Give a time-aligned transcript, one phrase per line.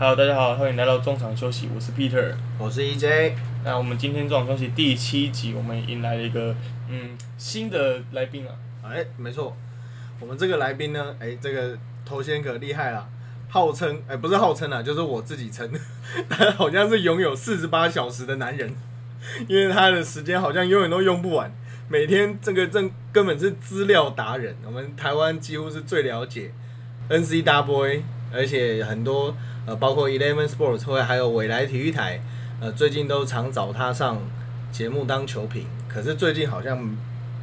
[0.00, 2.32] Hello，大家好，欢迎来到中场休息，我是 Peter。
[2.56, 3.32] 我是 EJ，
[3.64, 6.54] 那我们今天中场休息第七集，我们迎来了一个
[6.88, 8.54] 嗯新的来宾啊，
[8.84, 9.56] 哎，没错，
[10.20, 13.08] 我们这个来宾呢，哎，这个头衔可厉害了，
[13.48, 15.68] 号称哎不是号称啊，就是我自己称，
[16.30, 18.72] 他好像是拥有四十八小时的男人，
[19.48, 21.52] 因为他的时间好像永远都用不完，
[21.88, 26.52] 每天这个正根本是资料达人，我们台湾几乎是最了解
[27.08, 28.02] NCAA，
[28.32, 29.34] 而且很多
[29.68, 32.18] 呃包括 Eleven Sports 或者还有未来体育台，
[32.60, 34.18] 呃最近都常找他上
[34.72, 36.96] 节目当球评，可是最近好像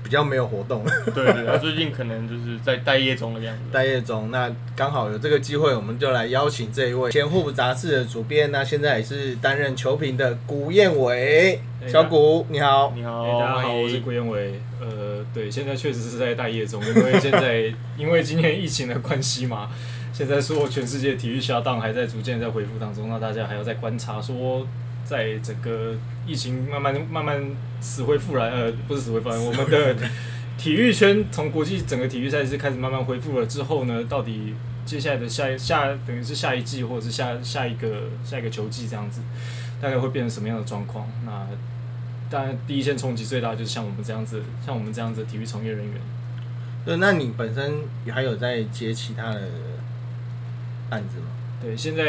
[0.04, 0.84] 比较没有活动。
[1.14, 3.62] 对对，他最近可能就是在待业中的样子。
[3.72, 14.60] 待业中，那刚好有这个机会，我们就来邀请这一位前互杂志的主编，那现在也是担任球评的古燕伟，哎小古你好，你好，哎、大家好，我是郭彦伟。
[14.80, 19.70] 呃，对，现在确实是在待业中，因为现在 因为今天疫情的关系嘛，
[20.16, 24.66] 现在说全世界体育下档还在逐渐在恢复当中，那大家还要再观察说，
[25.04, 25.94] 在整个
[26.26, 27.44] 疫情慢慢慢慢
[27.82, 29.94] 死灰复燃，呃，不是死灰复燃，我们的
[30.58, 34.54] 体育圈从国际整个体育赛事开始慢慢恢复了之后呢，到底
[34.86, 39.20] 接下来的下一下等于是下一季或者是下下一个下一个球季这样子，
[39.82, 41.10] 大概会变成什么样的状况？
[41.26, 41.46] 那
[42.30, 45.94] 当然，第一线冲击最大就是像我们这样子，像我们这样子的体育从业人员。
[46.86, 47.74] 对，那你本身
[48.10, 49.42] 还有在接其他的
[50.90, 51.28] 案子嘛？
[51.62, 52.04] 对，现在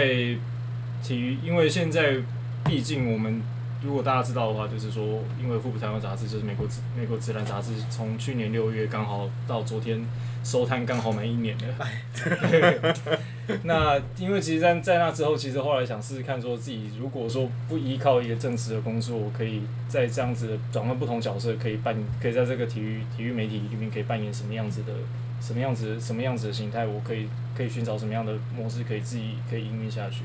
[1.03, 2.17] 体育，因为现在
[2.65, 3.41] 毕竟我们
[3.83, 10.05] 如果大家知道的话，就是说，因为《互补台湾》杂志就是美国自美国自然杂志，从去年六月刚好到昨天
[10.43, 12.99] 收摊，刚好满一年了。
[13.63, 24.93] 那因为其实在，在那之后，其实后来想试试看，说自己如果说不依靠一个正式的工作，我可以在这样子转换不同角色，可以扮，可以在这个体育体育媒体里面可以扮演什么样子的，
[25.41, 30.23] 什么样子什么样子的形态，我可以可以寻找什么样的模式，可以自己可以营运下去。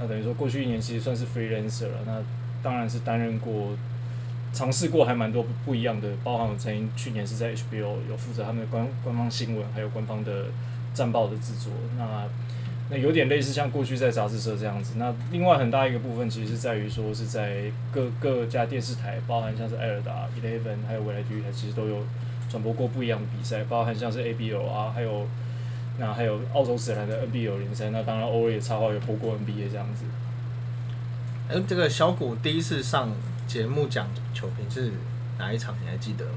[0.00, 2.22] 那等于说过去一年其实算是 freelancer 了，那
[2.62, 3.76] 当然是担任过。
[4.50, 10.46] 尝试过还蛮多不不一样的，包含我曾经去年是在 HBO 有负责他们的官官方新闻，还有官方的
[10.94, 11.70] 战报的制作。
[11.98, 12.26] 那
[12.88, 14.94] 那有点类似像过去在杂志社这样子。
[14.96, 22.02] 那另外很大一个部分其实是在于说是在各各家电视台，包含像是艾尔达、Eleven 还有未来体育台，其实都有
[22.48, 25.26] 转播过不一样的比赛，包含像是 ABO 啊，还有
[25.98, 27.90] 那还有澳洲自然的 NBL 联赛。
[27.90, 30.04] 那当然偶尔也插话有播过 NBA 这样子。
[31.48, 33.12] 哎、这个小古第一次上
[33.46, 34.92] 节目讲球评是
[35.38, 35.74] 哪一场？
[35.82, 36.32] 你还记得吗？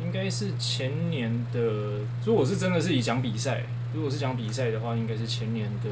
[0.00, 1.60] 应该是前年的，
[2.24, 5.90] 如果是真的是以讲比赛，如果是讲比赛的话，应该是前年的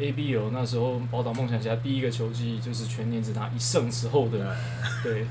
[0.00, 4.56] ABL 那时候宝岛梦想家第一个球季就是全年只拿一胜之后的，
[5.02, 5.26] 对，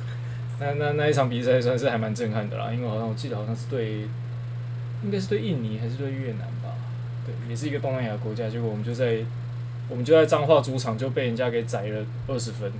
[0.59, 4.07] 那那那一场比赛算是还蛮震撼的啦，因为好像我记得好像是对，
[5.03, 6.73] 应该是对印尼还是对越南吧，
[7.25, 9.17] 对，也是一个东南亚国家，结果我们就在
[9.89, 12.71] 我们就在彰化主场就被人家给宰了二十分，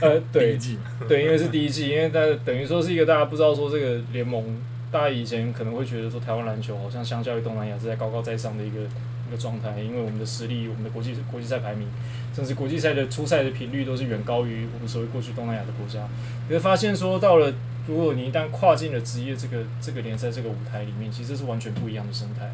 [0.00, 0.58] 呃，对，
[1.08, 4.42] 对，因为是第一季，因为大等于说是一个大家不知道说这个联盟，
[4.90, 8.78] 大家以前可能会觉得说台湾篮球好像相较于东南亚是在高高在上的一个
[9.26, 11.88] 一个状态，因为我们的实力、我们的国际国际赛排名，
[12.34, 16.06] 甚至国际赛的出赛的频率都是远高于我们所谓过去东南亚的国家。
[16.48, 17.52] 你会发现说到了，
[17.86, 22.50] 如果你一旦跨进了职业这个这个联赛这个舞台里面，其实这是完全不一样的生态，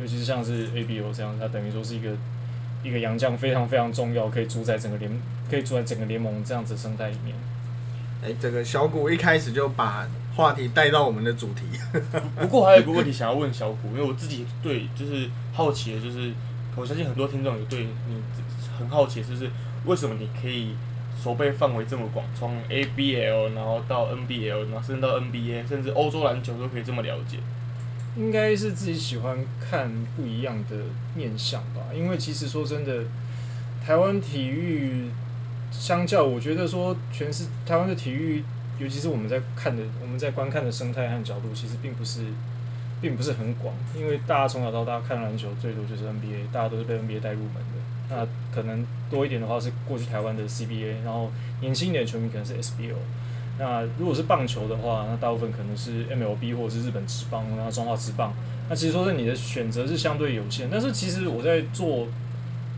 [0.00, 2.10] 尤其是像是 ABO 这样，它等于说是一个。
[2.82, 7.36] 一个洋将非常非常重要，可以主宰整个联，可以主宰整个联盟这样子生态里面。
[8.24, 11.64] 哎、这个小谷一开始就把话题带到我们的主题。
[12.40, 15.28] 不过还有一个问题想要问小谷，因为我自己对就是
[15.60, 16.32] 好奇的，就是
[16.74, 18.22] 我相信很多听众也对你
[18.78, 19.50] 很好奇，就是
[19.84, 20.74] 为什么你可以
[21.22, 27.36] 手背范围这么广，从 ABL 然后到 NBL，然后甚至到 NBA，甚至欧洲篮球都可以这么了解。
[28.16, 30.76] 应该是自己喜欢看不一样的
[31.14, 33.04] 面相吧，因为其实说真的，
[33.84, 35.10] 台湾体育
[35.70, 38.42] 相较，我觉得说全是台湾的体育，
[38.78, 42.22] 尤其是我们在看的、我们在观看的生态和角度，其实并不是，
[43.00, 43.74] 并不是很广。
[43.96, 47.80] 因为大家从小到大看篮球，最多就是 NBA，大家都是被 NBA 带入门的。
[48.10, 51.30] 那可能多一点的话是过去台湾的 CBA，然后
[51.60, 52.96] 年轻一点的球迷可能是 SBO。
[53.58, 58.32] 那如果是棒球的话，那大部分可能是 MLB 或者是日本职棒，然后中华职棒。
[58.68, 62.08] 那其实说是你的选择是相对有限，但是其实我在做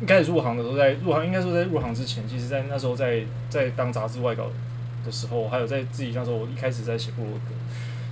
[0.01, 4.51] 一开始入行的时候，在入行应该说在入行之前，其实在那时候在在当杂志外稿
[5.05, 7.55] 的时候，还有在自己那时候我一开始在写部落格。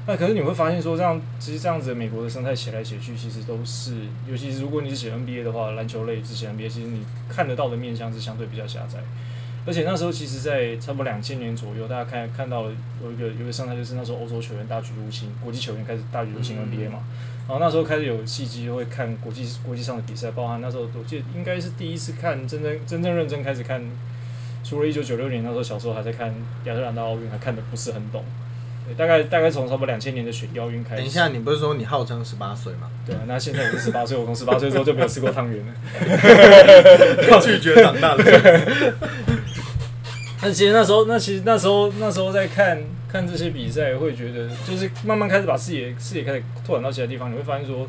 [0.06, 3.94] 那可是你会发现说，这样其实这样子的美国的生态写来写去，其实都是，
[4.29, 8.99] 尤其是如果你是写 NBA 的话，篮球类只写 NBA，其实你看得到的面向是相对比较狭窄。
[9.67, 12.62] 而且那时候其实，在差不多两千年左右，大家看看到
[13.02, 17.00] 有一个有一个生态，就是那时候欧洲球员大举入侵，国际球员开始大举入侵 NBA 嘛。
[17.46, 23.82] 然然后那时候开始有契机会看国际国际上的比赛，包含那时候我记得应该是第一次看真正真正认真开始看，
[24.62, 26.32] 除了一九九六年那时候小时候还在看
[26.62, 28.25] 亚特兰大奥运，还看的不是很懂。
[28.87, 30.97] 对，大概大概从差不多两千年的选妖运开始。
[30.97, 32.91] 等一下，你不是说你号称十八岁吗？
[33.06, 37.41] 对啊，那现在已经十八岁，我从十八岁之后就没有吃过汤圆了。
[37.41, 38.25] 拒绝长大了。
[40.43, 47.87] 那其实那时候，那其实那时候那时候在看看这些比赛，会觉得就是慢慢开始把视野视野开始拓展到其他地方，你会发现说，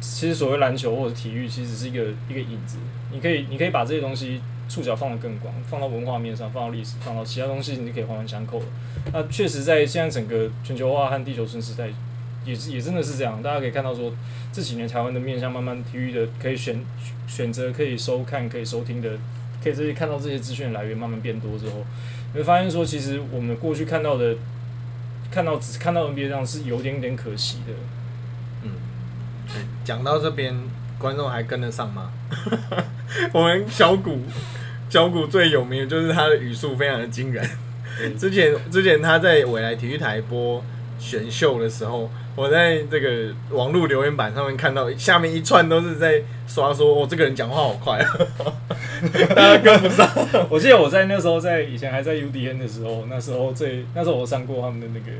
[0.00, 2.78] 其实所谓篮球或者体育，其实是一个一个影子。
[3.12, 4.40] 你可以你可以把这些东西
[4.70, 8.66] 触角放得更广，放到文化面上，放到历史，放到其他东西，你就可以环环相扣了。
[9.12, 11.90] 那确实在现在整个全球化和地球村时代，
[12.46, 13.42] 也是也真的是这样。
[13.42, 14.10] 大家可以看到说，
[14.52, 16.80] 这几年台湾的面向慢慢体育的可以选
[17.26, 19.10] 选择可以收看可以收听的。
[19.62, 21.84] 可以这些看到这些资讯来源慢慢变多之后，
[22.32, 24.34] 你会发现说，其实我们过去看到的，
[25.30, 27.74] 看到只看到 NBA 这样是有点点可惜的。
[28.62, 28.72] 嗯，
[29.84, 30.56] 讲到这边，
[30.98, 32.10] 观众还跟得上吗？
[33.34, 34.20] 我们小谷，
[34.90, 37.48] 小谷最有名的就是他的语速非常的惊人。
[38.18, 40.62] 之前之前他在未来体育台播
[40.98, 42.10] 选秀的时候。
[42.36, 47.98] 我在这个网络留言板上面看到下面一串都是在刷说，哦，这个人讲话好快，
[49.34, 50.08] 大家跟不上。
[50.48, 55.10] 我记得我在那时候在以前还在 UDN 的时候，那时候最那时候我上过他们的那个，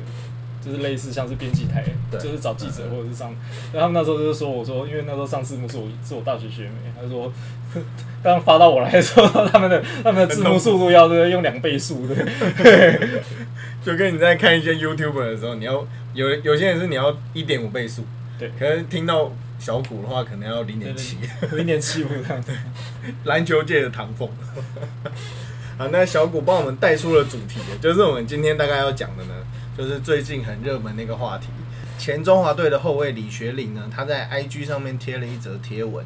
[0.65, 3.35] 就是类似像是编辑台，就是找记者或者是上，
[3.73, 7.33] 然后他们那时候就是说，我说因为那时候上字幕是我是我大学学妹，他说
[8.23, 12.15] 刚发到我来的时候他们的他们的字幕速度要用两倍速的，
[13.85, 15.87] 就跟你在看一些 YouTube 的时候，你要。
[16.13, 18.05] 有有些人是你要一点五倍速，
[18.37, 19.31] 对，可能听到
[19.61, 21.17] 小谷的话，可能要零点七，
[21.53, 22.51] 零点七五这样子。
[23.27, 24.29] 篮球界的唐风。
[25.79, 29.35] 好，那小谷帮我们带出了主题，就是我们今天大概要讲的呢，
[29.81, 31.47] 就是最近很热门的一个话题，
[31.99, 36.05] 前中华队的后卫李学林呢，他在 IG 上面贴了一则贴文。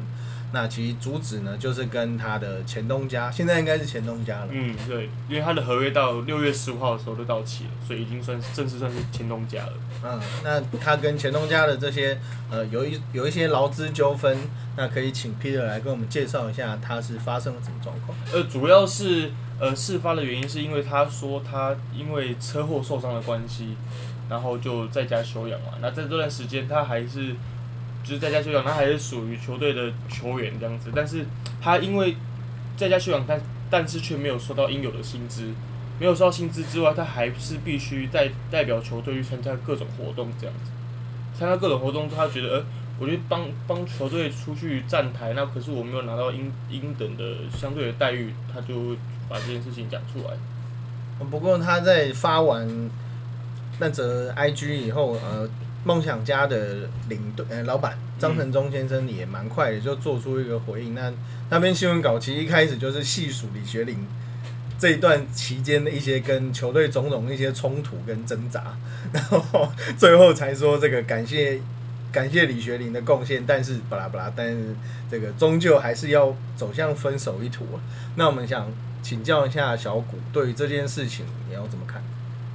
[0.53, 4.47] 那其实主旨呢，就是跟他的前东家，现在应该是前东家了。
[4.49, 9.73] 嗯，对，因为他的合约到六月十五号的时候就到期了，所以已经算正式算是前东家了。
[10.05, 12.17] 嗯，那他跟前东家的这些
[12.49, 14.37] 呃，有一有一些劳资纠纷，
[14.77, 18.17] 那可以请 Peter 来跟我们介绍一下，他是发生了什么状况？
[18.31, 23.75] 呃，主要是呃，事发的原因是因为他说他因为车祸受伤的关系，
[24.29, 25.73] 然后就在家休养嘛。
[25.81, 27.35] 那在这段时间，他还是。
[28.07, 31.25] 就是在家休养，他还是属于球队的球员这样子，但是
[31.59, 32.15] 他因为
[32.77, 35.51] 在家休养，但但是却没有收到应有的薪资，
[35.99, 40.69] 没有收到薪资之外，他还是必须代代表球队去参加各种活动这样子，
[41.35, 42.65] 参加各种活动，他觉得，呃，
[42.99, 47.23] 我觉得帮帮球队出去站台，那可是我没有拿到应应等的
[47.55, 48.95] 相对的待遇，他就
[49.29, 50.37] 把这件事情讲出来。
[51.29, 52.89] 不过他在发完
[53.79, 55.49] 那则 IG 以后，呃。
[55.87, 60.95] 梦想家的领队呃老板张成忠先生也蛮快的就做出一个回应。
[60.95, 61.13] 那
[61.51, 63.95] 那篇新闻稿其实一开始就是细数李学林
[64.79, 68.75] 这一段期间的一些跟球队种种一些冲突跟挣扎，
[69.13, 71.61] 然后最后才说这个感谢
[72.15, 74.73] 感谢李学林的贡献，但是巴拉巴拉，但是
[75.11, 77.65] 这个终究还是要走向分手一途。
[78.15, 78.71] 那我们想
[79.03, 82.01] 请教一下小谷，对于这件事情你要怎么看？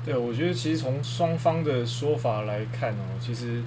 [0.02, 3.60] 对，我觉得其实从双方的说法来看哦，其实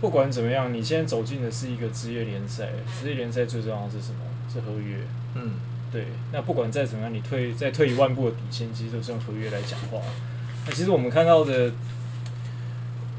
[0.00, 4.20] 不管怎么样，你现在走进的是一个职业联赛，职业联赛最重要的是什么？
[4.50, 4.96] 是合约。
[5.34, 5.50] 嗯，
[5.92, 6.06] 对。
[6.32, 10.00] 那不管再怎么样，你退再退一万步的底线，其实都是用合约来讲话。
[10.66, 11.70] 那其实我们看到的，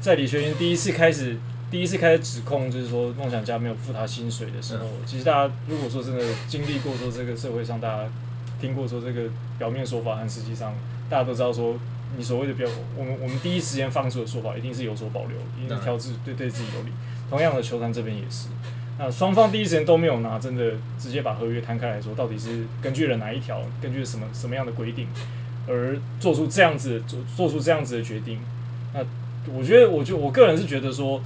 [0.00, 1.36] 在李学云第一次开始
[1.70, 8.08] 第一次开始指控，就是说梦想家没有付他薪水的时候，其实大家如果说真的经历过说这个社会上，大家
[8.60, 9.28] 听过说这个
[9.58, 10.74] 表面说法但实际上。
[11.10, 11.74] 大家都知道说，
[12.18, 16.90] 你所谓的表，我们我们第一时间放出的说法一定是有所保留，一定是挑自对对自己有利。
[17.30, 18.48] 同样的，球团这边也是，
[18.98, 25.08] 那双方第一时间都没有拿真的直接把合约摊开来说，到底是根据了哪一条，根据什么什么样的规定
[25.66, 28.38] 而做出这样子做做出这样子的决定。
[28.92, 29.00] 那
[29.56, 31.20] 我觉得，我就我个人是觉得说，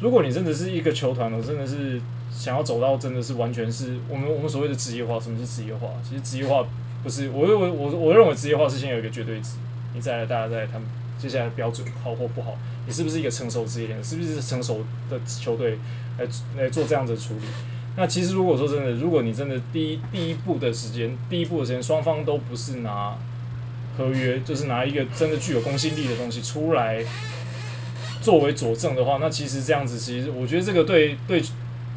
[0.00, 2.00] 如果你真的是一个球团，我真的是
[2.30, 5.88] 想要走到真的是完全是我们我们所谓的职业化，什么是职业化？
[6.08, 6.66] 其实职业化。
[7.02, 9.56] 不是，我我我我认为职业化是先有一个绝对值，
[9.94, 10.88] 你再来大家再他们
[11.18, 15.78] 接下来的标准好或不好，你是不是一个成熟职业联是不是成熟的球队
[16.16, 16.26] 来
[16.56, 17.42] 来做这样的处理？
[17.98, 23.18] 那其实如果说真的，如果你真的第一第一步的时间，第一步的时间双方都不是拿
[23.98, 27.04] 合约，就是拿一个真的具有公信力的东西出来
[28.24, 31.40] 作为佐证的话，那其实这样子，其实我觉得这个对对。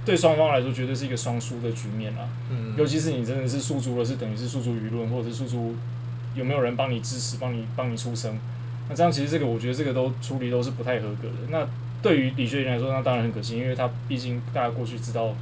[0.07, 2.21] 对双方来说，绝对是一个双输的局面啦。
[2.49, 5.75] 嗯，尤其是你真的是诉诸了，是等于是诉诸舆论，或者是诉诸
[6.33, 8.39] 有没有人帮你支持、帮你帮你出声。
[8.87, 11.49] 那这样其实这个，我觉得这个都处理都是不太合格的。
[11.49, 11.67] 那
[12.01, 15.35] 对于李学林来说，那当然很可惜，因为他毕竟大家过去知道，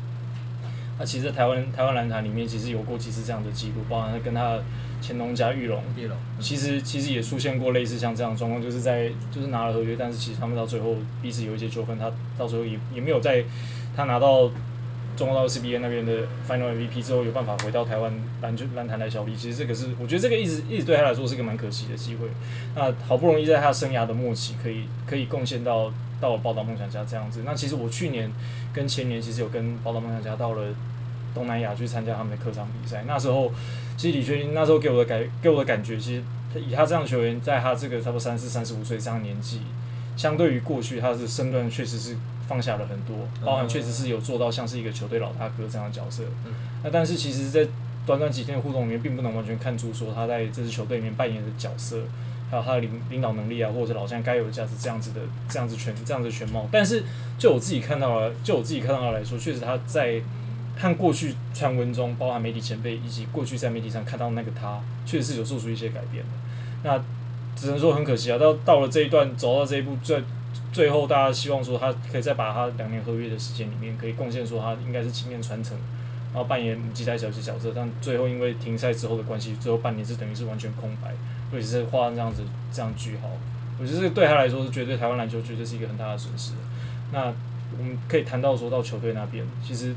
[0.98, 4.58] 那其实台湾台湾篮坛里面其实有过几次这样的记录，包含他跟他
[5.06, 5.82] 的前东家玉龙，
[6.40, 13.44] 其实其实也出现过类似像这样的状况，就是在就是拿了合约，但是其实他们到最后彼此有一些纠纷，他到最后也也没有在
[13.96, 14.50] 他拿到
[15.16, 19.36] 中国到 CBA 那边的 Final MVP 之后有办法回到台湾篮球篮坛来效力。
[19.36, 22.28] 其实这个是我觉得这个一直一直对他来说是个蛮可惜的机会。
[22.76, 27.44] 那好不容易在他生涯的末期可以可以贡献到到了报道梦想家这样子。
[27.46, 28.32] 那其实我去年
[28.74, 30.74] 跟前年其实有跟报道梦想家到了
[31.34, 33.52] 东南亚去参加他们的客场比赛，那时候。
[33.98, 36.24] 其实李学林那时候给我的感给我的感觉，其实
[36.60, 39.62] 以他这样的球员，在他这个差不多三四、三十五岁这样年纪，
[40.16, 42.16] 相对于过去，他的身段确实是
[42.48, 46.24] 放下了很多，包含确实是有做到像是一个球队老大哥这样的角色。
[46.46, 47.68] 嗯那但是其实，在
[48.06, 52.04] 短短几天的互动里面，并不能完全看出说他在这支球队里面扮演的角色，
[52.52, 56.68] 还有他的领领导能力啊，或者是老将该有的价值这样子的这样子全这样子全貌。
[56.72, 57.04] 但是
[57.40, 60.22] 就我自己看到了，就我自己看到来说，确实他在。
[60.78, 66.32] 和过去传闻中，包含媒体前辈以及过去在媒体上看到那个他，确实是有做出一些改变的。
[66.84, 67.02] 那
[67.56, 70.22] 只能说很可惜啊，到到了这一段，走到这一步，最
[70.74, 75.78] 最后大家希望说他可以再把他两年合约的时间里面，可以贡献说他应该是经验传承，
[76.34, 77.72] 然后扮演母鸡仔小鸡角色。
[77.74, 81.14] 但最后因为停赛之后的关系，最后半年是等于是完全空白，
[81.54, 83.30] 尤其是画这样子这样句号，
[83.80, 86.52] 我觉得这对他来说是绝对台湾篮球绝对是一个很大的损失。
[87.14, 87.34] 那
[87.78, 89.96] 我们可以谈到说到球队那边，其实。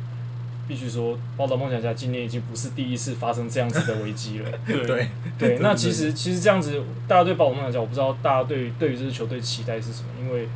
[0.69, 4.51] 必须说，报道梦想家今年已经不是第一次发生这样子的危机了。
[4.67, 5.09] 对
[5.39, 10.09] 对，那其实其实这样子，大家对报道梦想家，我不知道大家对对于这支球队期待是什么？
[10.21, 10.47] 因为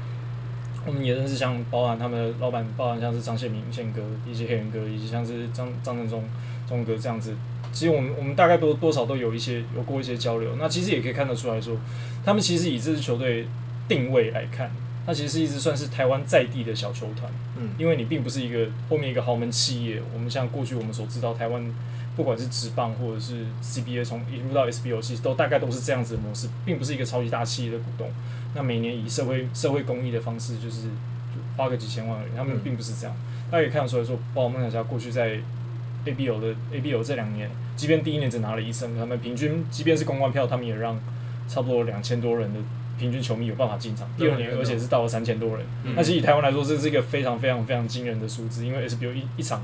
[0.84, 6.22] 我们也认识像包含他们的老板，包含像是张宪明宪哥，一些黑人哥，以及像是张张振中
[6.68, 7.34] 中哥这样子。
[7.72, 10.56] 其实我们我们大概多多少都有一些有过一些交流。
[10.58, 11.76] 那其实也可以看得出来说，
[12.24, 13.46] 他们其实以这支球队
[13.88, 14.70] 定位来看。
[15.04, 20.00] 它其实是一直算是台湾在地的小球团，嗯，因为你并不是一个后面一个豪门企业。
[20.14, 21.74] 我们像过去我们所知道，台湾
[22.14, 28.08] 不管是职棒或者是 CBA，从引入到 SBO，其实都大概都是这样子的模式，并不是一个超级大企业的股东。
[28.54, 30.88] 那每年以社会社会公益的方式，就是
[31.56, 32.30] 花个几千万而已。
[32.36, 33.16] 他们并不是这样。
[33.50, 35.38] 大家可以看得出来说，包括梦想家过去在
[36.06, 41.00] ABO 的 ABO 这两年，即便第一年只拿了一胜，他们平均即便是公关票，他们也让
[41.48, 42.60] 差不多两千多人的。
[43.02, 45.66] 平均球迷有办法进场，第二年而且是到了三千多人，
[45.96, 49.60] 那其实以台湾来说，这是一个非常非常非常惊人的数字，因为 SBO 一一场。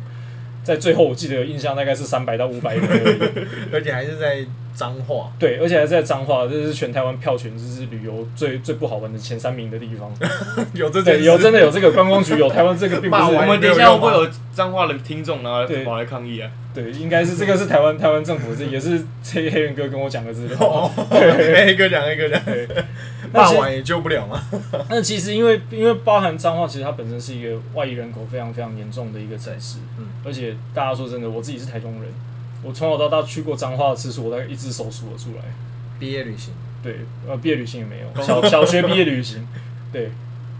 [0.64, 3.42] 在最后，我记得印象大概是三百到五百人，而已，
[3.72, 5.32] 而且还是在彰化。
[5.38, 10.12] 对，而且还是在彰化，这是全台湾票选就是旅游最最不好玩的前三名的地方。
[10.74, 13.22] 有这对有真的有这个观光局有台湾这个并不是。
[13.34, 16.50] 我们等一下会有彰化的听众然后跑来抗议啊？
[16.74, 19.02] 对，应该是这个是台湾台湾政府这也是
[19.32, 20.58] 黑黑人哥跟我讲的资料。
[21.08, 22.42] 黑哥讲黑哥讲，
[23.32, 24.42] 骂完也救不了嘛。
[24.90, 30.56] 那其实因为因为包含脏话，其实它本身是一个外移人口非常非常严重的一个城市，嗯，而且。
[30.74, 32.04] 大家说真的，我自己是台中人，
[32.62, 35.42] 我从小到大去过脏话的次数，我大概一只手数得出来。
[35.98, 36.54] 毕业旅行？
[36.82, 38.22] 对，呃，毕业旅行也没有。
[38.22, 39.46] 小小学毕业旅行？
[39.92, 40.10] 对。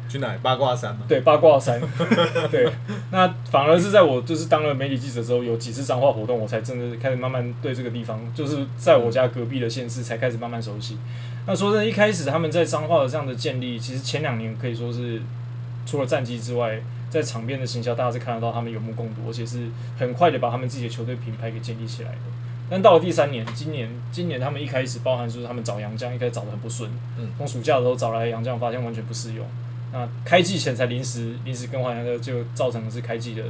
[0.09, 0.35] 去哪？
[0.43, 1.03] 八卦山吗？
[1.07, 1.81] 对，八卦山。
[2.51, 2.67] 对。
[3.13, 10.97] 那反而是在我就是当了媒体记者之后，有几次彰化活动，我才真的开始慢慢对这个地方，就是在我家隔壁的县市，才开始慢慢熟悉。
[11.49, 15.21] 那说真的，一开始他们在彰化的这样的建立，其实前两年可以说是
[15.85, 16.81] 除了战绩之外。
[17.11, 22.19] 在场边的行销，大家是看得到他们有目共睹，而且是很快的把他们自己的球队品牌给建立起来的。
[22.69, 29.47] 但到了第三年，今年今年他们一开始包含说他们找杨将，一开始找的很不顺，嗯，从暑假的时候找来杨将，发现完全不适用。
[29.91, 33.43] 那开季前才临时临时更换杨将，就造成的是开季的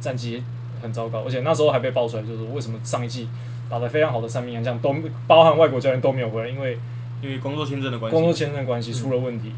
[0.00, 0.42] 战绩
[0.82, 3.28] 很糟糕，而且那时候还被爆出来，就是为什么上一季
[3.70, 4.92] 打得非常好的三名杨将都
[5.28, 6.76] 包含外国教练都没有回来，因为
[7.24, 9.50] 因为工作签证的关系，工作签证关系出了问题。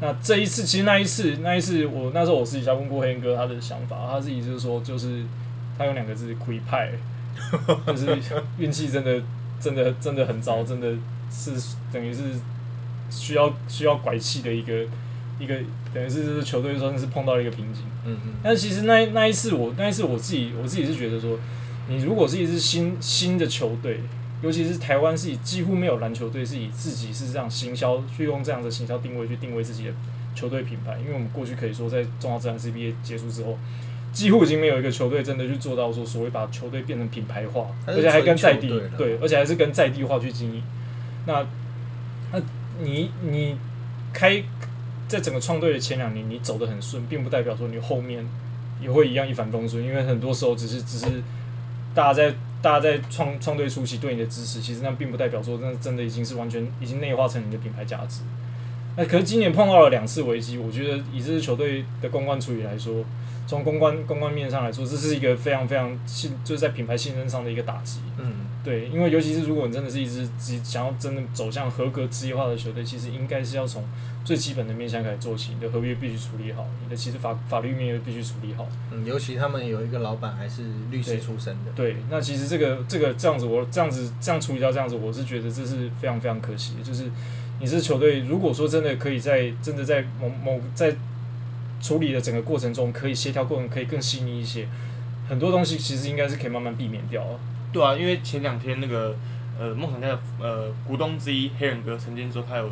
[0.00, 5.22] 那这一次，其实那一次，那一次我那时候我私底下问过黑哥他的想法，他自己就是说，就是
[5.78, 6.90] 他用两个字亏派，
[7.86, 8.18] 就是
[8.58, 9.22] 运气真的
[9.60, 10.92] 真的真的很糟，真的
[11.30, 11.52] 是
[11.92, 12.22] 等于是
[13.08, 14.84] 需要需要拐气的一个
[15.38, 15.54] 一个，
[15.94, 17.84] 等于是球队算是碰到了一个瓶颈。
[18.04, 18.32] 嗯嗯。
[18.42, 21.38] 但其实那那一次我那一次我自己我自己是觉得说，
[21.86, 24.00] 你如果是一支新新的球队。
[24.42, 29.92] 尤其是台湾是以几乎没有篮球队是以自己是这样行销，去用这样的行销定位去定位自己的
[30.34, 30.98] 球队品牌。
[30.98, 33.56] 因为我们过去可以说，在中华自然 CBA 结束之后，
[34.12, 38.68] 几乎已经没有一个球队真的去做到说所谓把球队变成品牌化，而且还跟在地
[38.98, 40.62] 对，而且还是跟在地化去经营。
[41.24, 41.46] 那
[42.32, 42.40] 那
[42.80, 43.56] 你你
[44.12, 44.42] 开
[45.06, 48.26] 在整个创队的前两年，你走得很顺，并不代表说你后面
[48.80, 51.22] 也会一样一帆风顺，因为很多时候只是只是
[51.94, 52.34] 大家在。
[52.62, 58.20] 大家在创创队初期对你的支持，其实那并不代表说那真的已经是完全已经内化成你的品牌价值。
[58.96, 63.04] 那可是今年碰到了两次危机，我觉得以这支球队的公关处理来说，
[63.46, 68.00] 从公关公关面上来说，这是一个非常非常信，就是在品牌信任上的一个打击。
[68.18, 73.82] 嗯，对，因为尤其是如果你真的是一支只想要真的走向合格职业化的球队，其实应该是要从
[74.24, 78.66] 最基本的面向开始做起，你的合约必须处理好，你的其实法法律面也必须处理好。
[78.90, 86.82] 嗯，尤其他们有一个老板还是律师出身的，对，那其实这个这个这样子，我这样子这样处理到这样子，我是觉得这是非常非常可惜的。
[86.82, 87.10] 就是
[87.60, 90.94] 你是球队，如果说真的可以在真的在某某在
[91.80, 94.68] 处理的整个过程中，可以协调过程可以更细腻一些，
[95.28, 97.40] 很多东西其实应该是可以慢慢避免掉的。
[97.72, 99.16] 对啊，因为前两天那个
[99.58, 102.70] 呃梦想家的呃股东之一黑人哥曾经说，他有、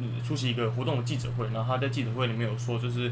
[0.00, 3.10] 嗯出席一个活动的记者会，然后他在记者会里面有说，就是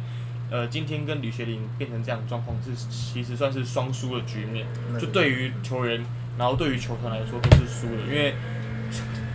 [0.50, 6.04] 呃今天跟李学林变成这样的状况是其实算是双输的局面，嗯就对于球员，
[6.38, 8.34] 然后对于球团来说都是输的，因为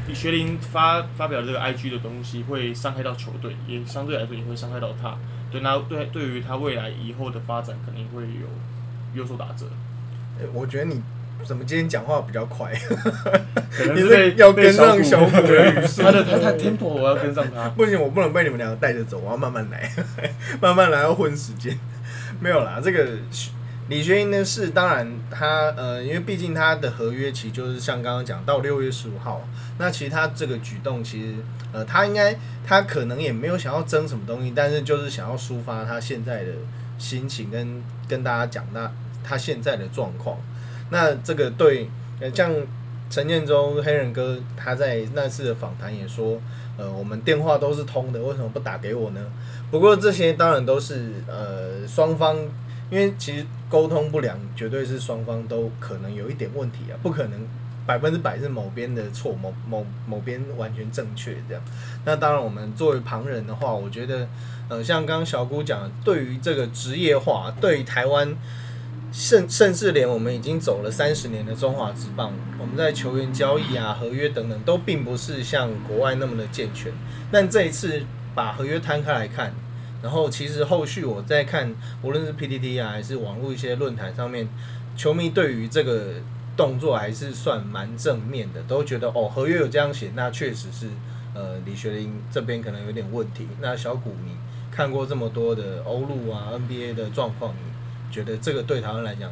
[0.08, 5.18] 李学林发发表这个 IG 的东西会伤害到球队，也相对来说也会伤害到他，
[5.52, 9.68] 对，那对对于他未来以后的发展肯定会有有所打折。
[10.40, 11.02] 欸我觉得你
[11.46, 12.72] 怎么今天讲话比较快？
[13.72, 17.70] 可能你是被要跟上小虎的语速他的他他 tempo 我要跟上他。
[17.70, 19.92] 不行，我不能被你们两个带着走，我要慢慢来，
[20.62, 21.78] 慢慢来，要混时间。
[22.40, 23.08] 没有啦，这个
[23.90, 31.36] 李学英的事，当然他呃，因为毕竟他的合约期就是像刚刚讲到六月十五号，那其实他这个举动其实
[31.74, 36.52] 呃，他应该他可能也没有想要争什么东西，但是就是想要抒发他现在的
[36.98, 38.92] 心情，跟跟大家讲他
[39.24, 40.38] 他现在的状况。
[40.92, 42.54] 那这个对呃，像
[43.10, 46.40] 陈建州黑人哥他在那次的访谈也说，
[46.78, 49.26] 呃，我们电话都是通的，为什么不打给我呢？
[49.72, 52.38] 不过这些当然都是呃双方，
[52.90, 57.40] 因为其实沟通不良绝对是双方都可能有一点问题啊，不可能
[57.86, 61.64] 百分之百是某边的错，某某某边完全正确这样。
[62.06, 64.28] 那当然，我们作为旁人的话，我觉得
[64.70, 68.36] 呃，像刚刚小姑讲，对于这个职业化，对于台湾。
[69.12, 76.94] 甚甚至连我们已经走了三十年的中华职棒，我们在球员交易啊、合约等等，都并不是像国外那么的健全。
[77.30, 79.54] 但这一次把合约摊开来看，
[80.02, 84.48] 然后其实后续我在看，无论是 PTT 啊，还是网络一些论坛上面，
[84.96, 86.14] 球迷对于这个
[86.56, 90.88] 动作还是算蛮正面的，都觉得哦，合约有这样写，那确实是
[91.36, 93.46] 呃李学林这边可能有点问题。
[93.60, 94.32] 那小股你
[94.72, 97.54] 看过这么多的欧陆啊、NBA 的状况，
[98.12, 99.32] 觉得这个对台湾来讲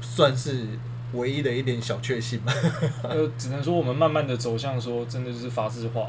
[0.00, 0.66] 算是
[1.12, 2.52] 唯一的一点小确幸吧？
[3.02, 6.06] 呃，只能说我们慢慢的走向说，真的就是法制化，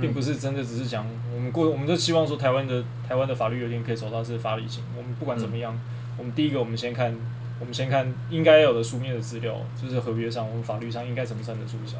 [0.00, 4.82] 并不是真的只是讲我们过，我们就希望说台湾的台湾的法律有点可以走到是法理性。
[4.96, 5.78] 我们不管怎么样，
[6.16, 7.16] 我们第一个我们先看，
[7.60, 11.96] 我们先看应该有的书面的资料，就是合约上我们法律上应该怎么算的注销。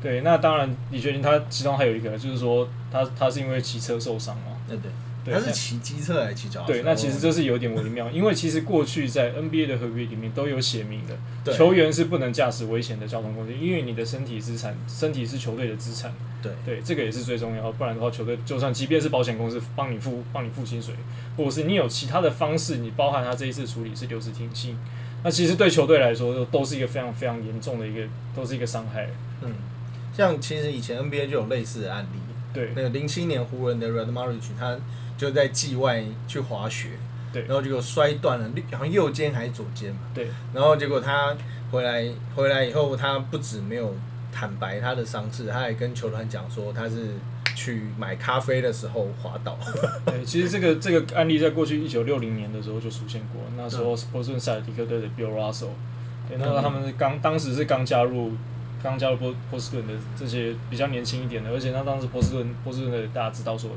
[0.00, 4.90] 对，那当然李学林他其中还有一个就是说他他是因为骑车受伤嘛，对对，
[5.24, 6.72] 他是骑机车还是骑脚踏车？
[6.72, 16.12] 对，那其实这是有点微妙，因为其实过去在 NBA 的合约里面都有写明的，球员是不能驾驶危险的交通工具，因为你的身体资产，身体是球队的资产。
[16.42, 20.92] 对对，这个也是最重要，不然的话，球队就算即便是保险公司帮你付帮你付薪水，
[21.36, 24.76] 或者是你有其他的方式，你包含他这一次处理是留职停薪，
[25.22, 28.00] 那其实对球队来说都都是一个非常非常严重的一个，
[28.34, 29.08] 都是一个伤害。
[29.40, 29.52] 嗯，
[30.12, 32.18] 像其实以前 NBA 就有类似的案例，
[32.52, 34.76] 对那个零七年湖人的 Red Marich，他
[35.22, 36.88] 就在季外去滑雪，
[37.32, 37.42] 对。
[37.44, 40.26] 然后结果摔断了，好像右肩还是左肩嘛，对。
[40.52, 41.32] 然后结果他
[41.70, 42.04] 回来
[42.34, 43.94] 回来以后，他不止没有
[44.32, 47.14] 坦白他的伤势，他还跟球团讲说他是
[47.54, 49.56] 去买咖啡的时候滑倒。
[50.04, 55.68] 对，其实这个这个案例在过去一九六零年的时候就出现过，那时候波士顿塞尔迪克队的 Bill Russell，
[56.28, 58.32] 对，那时候他们是刚当时是刚加入
[58.82, 63.70] 刚加入波波士顿的这些比较年轻一点的，而且他当时波士顿波士顿的大家知道说，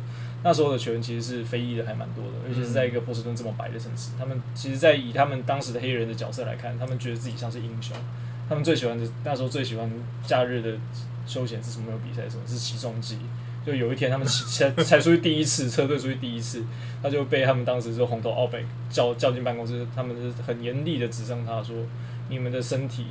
[0.46, 7.98] 那时候的球员其实是非裔的还蛮多的，而且是在一个波士顿这么白的城市，他们其实，在以他们当时的黑人的角色来看，他们觉得自己像是英雄，
[8.48, 9.92] 他们最喜欢的那时候最喜欢
[10.24, 10.78] 假日的
[11.26, 11.88] 休闲是什么？
[11.88, 13.18] 没有比赛，什么是起重机？
[13.66, 16.64] 就有一天他们骑才才出去第一次，车队出去第一次，
[17.02, 21.76] 他就被他们当时就红头奥北叫叫进办公室，他们是很严厉的指正他说，
[22.30, 23.08] 你们的身体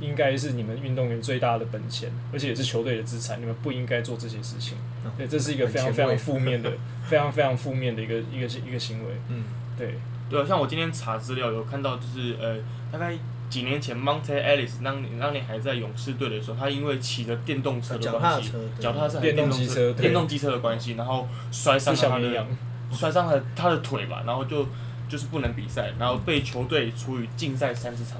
[0.00, 4.78] 应该是你们运动员最大的本钱，而且也是球队的资产，你们不应该做这些事情。
[5.16, 6.72] 对，这是一个非常非常负面的、
[7.06, 9.12] 非常非常负面的一个一个一个行为。
[9.28, 9.44] 嗯，
[9.76, 9.94] 对，
[10.28, 12.56] 对啊，像我今天查资料有看到，就是呃，
[12.90, 13.16] 大概
[13.48, 22.46] 几年前 Monte Ellis 当年当年还在勇士队的时候，他因为骑着电动车的脚踏关系车，脚踏车电动动机车电动机车的关系，然后摔伤了
[22.92, 24.66] 摔伤了他的腿吧，然后就
[25.08, 28.18] 就是不能比赛，然后被球队处于禁赛三十场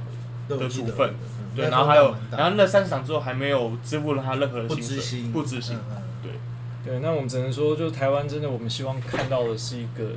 [0.49, 1.11] 的处分。
[1.11, 10.13] 嗯对，然后还有然后那三十场之后还没有支付了他任何的不薪水，不知薪，嗯嗯对，对，那我们只能说，就台湾真的，我们希望看到的是一个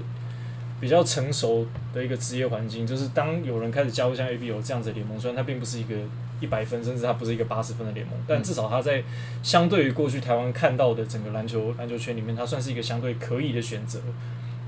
[0.79, 5.95] 比较成熟的一个职业环境，就是当有人开始加入像 ABO 这样子的联盟，虽然它并不是一个
[6.39, 9.03] 一百分，甚至它不是一个八十分的联盟，但至少它在
[9.41, 13.99] 相对于过去台湾看到的整个篮球篮球圈里面，它算是一个相对可以的选择。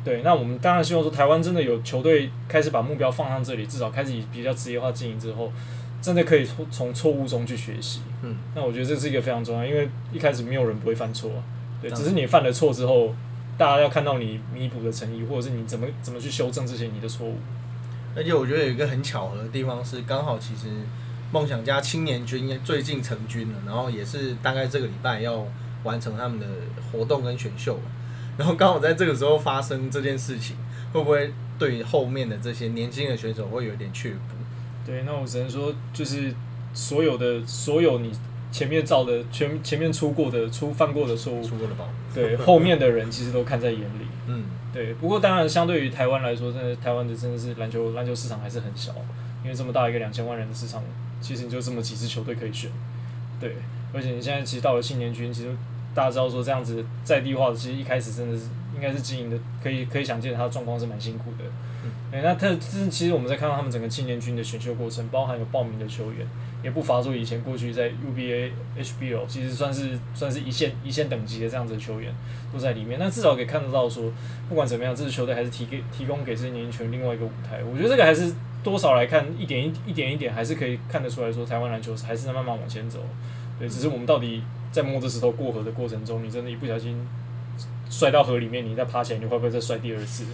[0.05, 5.51] 对，那我们当然希望说，台湾真的有球队开始把目标放上这里，至少开始以比较职业化经营之后，
[6.05, 8.01] 真的可以从从错误中去学习。
[8.21, 11.43] 嗯，那我觉得这是一个非常重要，因为一开始没有人不会犯错啊。
[11.81, 13.15] 对，只是你犯了错之后，
[13.57, 17.37] 大家要看到你弥补的诚意，或者是你怎么怎么去修正这些你的错误。
[18.15, 20.67] 而且我觉得有一个很巧合的地方是，刚好其实
[21.31, 25.43] 梦想家青年军也最近成军了，然后也是大概这个礼拜要
[25.83, 26.45] 完成他们的
[26.91, 27.89] 活动跟选秀嘛，
[28.37, 30.55] 然后刚好在这个时候发生这件事情，
[30.93, 34.34] 会不会对后面的这些年轻的选手会有一点却步？
[34.85, 36.33] 对，那我只能说，就是
[36.73, 38.11] 所有的所有你
[38.51, 41.85] 前面造的前前面出过的出犯过的错误，出过了吧？
[42.13, 44.05] 对 后面的人其实都看在眼里。
[44.27, 48.93] 嗯，对，不过当然，相对于台湾来说，真的台湾的真的是篮球篮球市场还是很小，
[49.43, 50.83] 因为这么大一个两千万人的市场，
[51.19, 52.71] 其实你就这么几支球队可以选。
[53.39, 53.55] 对，
[53.91, 55.49] 而且你现在其实到了青年军，其实
[55.93, 58.45] 大家知道说这样子在地化的，其实一开始真的是
[58.75, 61.43] 应该是经营的，可以可以想见他的状况是蛮辛苦的。
[61.85, 66.25] 嗯对，那他这其实我们在看到他们整个青年军的选秀过程，包含有报名的球员，
[66.63, 72.13] 也不乏说以前过去在 UBA、HBL 其实算是算是一线一线等级的这样子的球员
[72.51, 72.97] 都在里面。
[72.99, 74.11] 那至少可以看得到说，
[74.49, 77.61] 不管怎么样，这支球队还是提给提供给这些年轻球员另外一个舞台。
[77.63, 82.99] 我觉得这个还是多少来看一点一一点一点，还是可以看得出来说，台湾篮球还是在慢慢往前走。
[83.59, 86.97] 对，只是我们到底在摸着石头过河的过程中，你真的一不小心
[87.89, 90.25] 摔到河里面，你再爬起来，你会不会再摔第二次？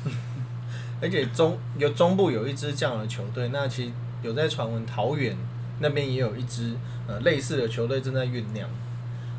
[1.01, 5.35] 而且中有中部有一支这样的球队，那其实有在传闻桃园
[5.79, 6.75] 那边也有一支
[7.07, 8.69] 呃类似的球队正在酝酿。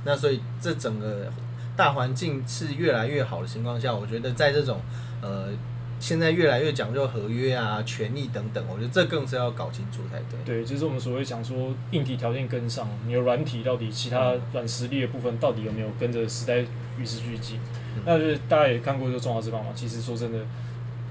[0.05, 1.33] 那所以这整个
[1.77, 4.81] 大环境是越来越好的情况下，我觉得在这种
[5.21, 5.51] 呃
[6.01, 10.39] 现在越来越讲究合约啊、权益等等，我觉得这更是要搞清楚才对。
[10.45, 16.59] 对，就是我们所谓讲说硬体条件跟上，你的软体到底其他软实力的部分到底有没有跟着时代
[16.99, 17.61] 与时俱进？
[18.05, 20.41] 那就是大家也看过这个中华之棒嘛，其实说真的。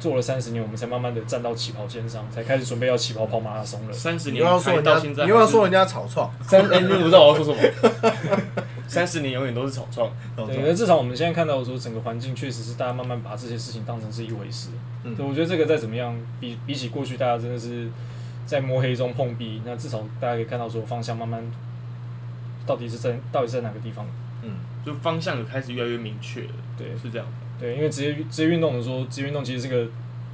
[0.01, 3.93] 做了三十年，我们才慢慢的站到起跑线上，才开始准备要起跑跑马拉松了。
[3.93, 8.41] 三十你又要说人家，到现在，你又要说人家草创，三哎，你不知道我要说什么？
[8.89, 14.69] 三十年永远都是草创，对，那至少我们现在看到说，整个环境确实是大家慢慢把这些事情当成是一回事。
[15.03, 17.87] 嗯对，我觉得这个再怎么样，比比起过去大家真的是
[18.45, 21.43] 在摸黑中碰壁，那至少大家可以看到说方向慢慢
[22.65, 24.05] 到底是在到底是在哪个地方。
[24.41, 27.27] 嗯，就方向有开始越来越明确了，对是这样。
[27.61, 29.89] 对，因为职业职业运动的说，职业运动其实是个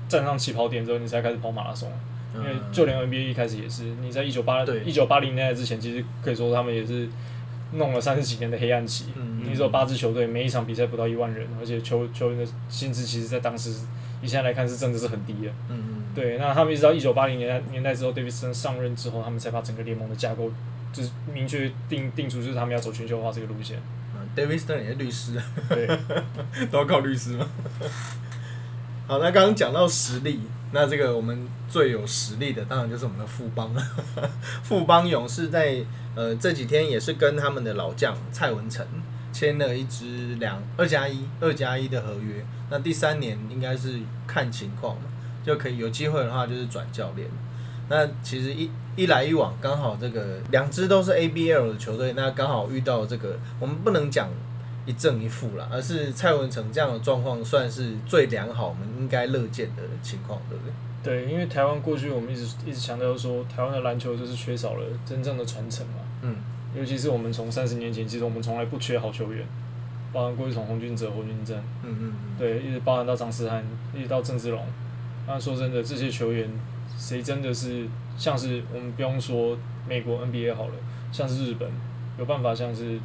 [0.08, 1.92] 站上起跑点之后，你才开始跑马拉松。
[2.36, 7.10] 因为就连 NBA 一开始也是，你在一九八对一九八零年代之前，其实可以说他们也是
[7.74, 9.06] 弄了三十几年的黑暗期。
[9.16, 13.72] 嗯你只有八支球队，每一场比赛不到一万人，而且球球员的薪资其实在当时
[14.22, 15.50] 以现在来看是真的是很低的。
[15.70, 20.52] 嗯嗯，对，那他们一直到一九八零年代年代之后，Davidson 上任之后，他们才把整个联盟的架构
[20.94, 23.80] 就是明确定定出，就是他们要走全球化这个路线。
[24.38, 25.88] 嗯，David Stern 也是律师，对，
[26.72, 27.48] 都要靠律师吗？
[29.08, 33.82] 好，那刚刚讲到实力，那这个我们最有实力的当然就是我们的富邦了。
[34.64, 35.84] 富邦勇士在
[36.16, 38.86] 呃这几天也是跟他们的老将蔡文成
[39.32, 45.04] 签了一支两二加一二加一的合约，那第三年应该是看情况嘛，
[45.46, 47.30] 就可以有机会的话就是转教练。
[47.90, 54.30] 那其实一一来一往，刚好这个两支都是 ABL 的球队，那刚好遇到这个，我们不能讲
[54.86, 60.74] 一正一负啦，而是蔡文成这样的状况算是最良好，我们应该乐见的情况，对不对？
[61.04, 65.94] 对，因为台湾过去我们一直一直强调说，台湾的篮球就是缺少了真正的传承嘛。
[66.24, 66.36] 嗯，
[66.76, 69.46] 尤其是我们从三十年前，其实我们从来不缺好球员，
[70.12, 73.64] 包含过去从洪俊哲、洪俊正，嗯嗯嗯，对，一直包含到张思涵，
[73.96, 74.62] 一直到郑志龙。
[75.28, 76.50] 那说真的，这些球员
[76.98, 79.58] 谁真的是像是我们不用说
[79.88, 80.74] 美国 NBA 好了，
[81.12, 81.70] 像是日本
[82.18, 83.00] 有办法像是。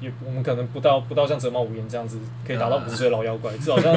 [0.00, 3.94] 也我们可能不到不到像泽茂无言这样子可以打到五十岁老妖怪，至少像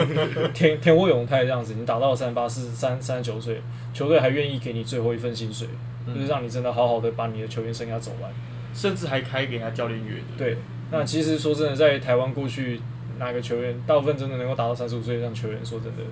[0.53, 3.60] 田田窝永泰这样子，你打到三十八、四三三十九岁，
[3.95, 5.67] 球队还愿意给你最后一份薪水，
[6.05, 8.31] 就是让你真的好好的把你的球员生涯走完。
[8.73, 10.38] 甚至还开给他教练约的。
[10.38, 10.57] 对，
[10.91, 12.79] 那其实说真的，在台湾过去
[13.17, 16.03] 哪个球员，大部分真的能够达到三十五岁以上球员，说真的，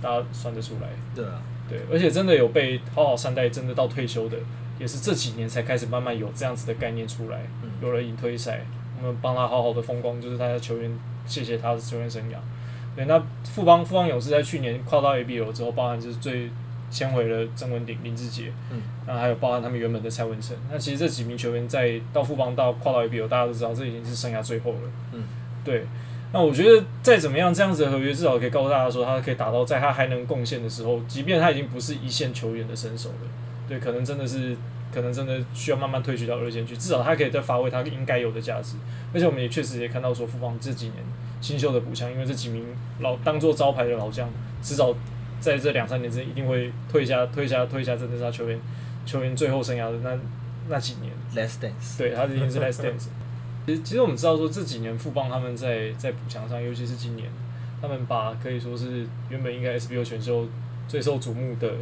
[0.00, 0.88] 大家算得出来。
[1.14, 4.36] 对啊，对，而且真的有被好好善待，真的到退休的，
[4.78, 8.64] 也是这几年才开始慢慢有这样子的概念出来，嗯有了引退赛，
[9.00, 10.90] 我们帮他好好的风光，就是他的球员，
[11.26, 12.36] 谢谢他的球员生涯。
[12.94, 16.48] 对，那富邦富邦勇士在去年跨到 ABL 之后，包含就是最
[16.90, 20.56] 先回了曾文鼎、林志杰，嗯，那还有包含他们原本的蔡文成。
[20.70, 25.24] 那其实这几名球员在到富邦到跨到 ABL，大家都知道这已经是生涯最后了，嗯，
[25.64, 25.84] 对。
[26.32, 33.28] 那我觉得再怎么样，这样子的合约至少可以告诉大家说，他可以打到在他还能贡献的时候，即便他已经不是一线球员的身手了，
[33.68, 34.54] 对，可能真的是，
[34.92, 38.76] 可能真的需要慢慢退居到二线去，至少他可以再发挥他应该有的价值。
[39.14, 40.96] 而且我们也确实也看到说，富邦这几年
[41.40, 42.66] 新秀的补强，因为这几名
[43.00, 44.28] 老当做招牌的老将，
[44.60, 44.94] 至少
[45.40, 48.60] 在这两三年之内一定会退下、退下、退下，真的是他球员
[49.06, 50.18] 球员最后生涯的那
[50.68, 51.12] 那几年。
[51.34, 53.06] Less Dance，对，他已经是 less dance。
[53.66, 57.28] 其实，其实我们知道说这几年富邦他们在在补强上，尤其是今年，
[57.82, 60.46] 他们把可以说是原本应该 SBO 选秀
[60.86, 61.72] 最受瞩目的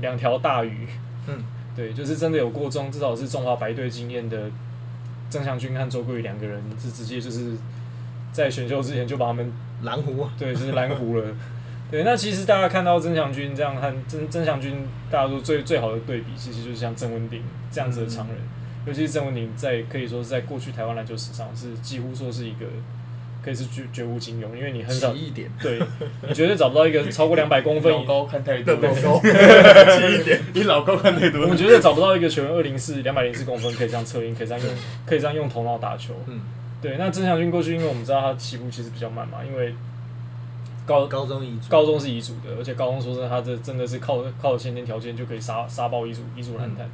[0.00, 0.86] 两条大鱼，
[1.26, 1.42] 嗯，
[1.74, 4.50] 对，就是真的有过中，至少是中华白队经验的
[5.28, 7.56] 郑祥军和周桂宇两个人，是直接就是
[8.32, 11.24] 在选秀之前就把他们蓝湖啊，对，就是蓝湖了。
[11.90, 18.36] 对，那其实大家看到曾祥军这样和曾曾祥军，大家说最最好的对比，其实就是像郑文鼎这样子的常人，
[18.86, 22.66] 尤其是郑文宁在可以说是在过去台湾篮球史上是几乎说是一个
[23.42, 25.78] 可以是绝绝无仅有，因为你很少一点，对，
[26.28, 34.74] 你绝对找不到一个超过两百公分 老高看太多，的 logo，奇一点，你老高看太多我们绝对找不到一个球员二零四两百零四公分可以这样策应，可以这样用
[35.06, 36.14] 可以这样用头脑打球。
[36.26, 36.40] 嗯，
[36.82, 39.74] 对，那曾祥军过去，因为我们知道他起步其实比较慢嘛，因为
[40.84, 46.86] 高高中遗，高中是遗嘱的，而且高中说真的，他这真的是靠靠先天条件就可以杀杀爆遗嘱遗嘱篮坛。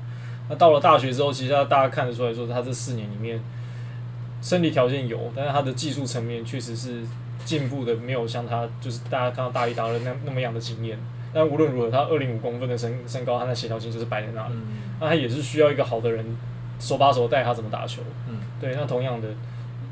[0.49, 3.41] 那到了大学之后，其实他大家看得出来说，他这四年里面
[4.41, 7.03] 身体条件有，但是他的技术层面确实是
[7.45, 10.99] 进步的，没有像他就是大家看到大一、大二那那么样的经验。
[11.35, 14.55] 但无论如何，他二零五公分的身身高，他的协调性就是摆在那里。
[14.55, 16.25] 嗯那他也是需要一个好的人
[16.81, 18.01] 手把手带他怎么打球。
[18.27, 19.29] 嗯，对，那同样的，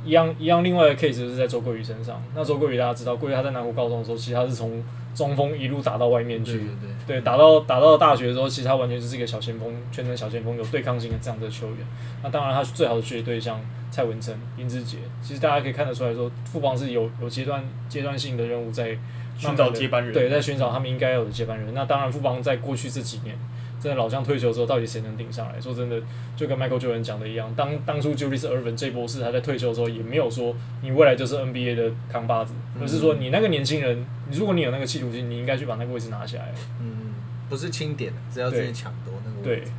[0.02, 2.22] 一样一样，另外的 case 就是在周桂宇身上。
[2.34, 4.82] 那周桂宇大家知道，桂宇他在南湖高中的时候，其实他是从
[5.14, 6.52] 中锋一路打到外面去。
[6.52, 6.68] 对对
[7.06, 11.78] 对，对，打到打到大学的时候，其实他完全就是一个小前锋，全能小前锋，有对抗性的这样的球员。
[12.22, 18.96] 那当然，他最好的学习对象蔡文成、林志杰，其实大家可以看得出来说，富邦是有有阶段阶段性的任务在
[19.38, 21.74] 寻找接班人，对，在寻找他们应该有的接班人。
[21.74, 23.36] 那当然，富邦在过去这几年，
[23.84, 25.60] 真的老将退休之后，到底谁能顶上来？
[25.60, 26.00] 说真的，
[26.34, 36.54] 就跟 Michael Jordan 讲的一样，当当初 Julius Ervin 这波是他在退休的时候，也没有说你未来就是 NBA 的扛把子，而是说你那个年轻人，如果你有那个企图心，你应该去把那个位置拿下来。
[36.80, 37.12] 嗯，
[37.50, 39.70] 不是清点，只要去抢夺那个位对置。，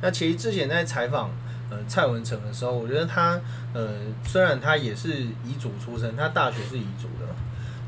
[0.00, 1.30] 那其实之前在采访
[1.68, 3.38] 呃蔡文成的时候，我觉得他
[3.74, 3.90] 呃
[4.24, 7.28] 虽然他也是彝族出身，他大学是彝族的，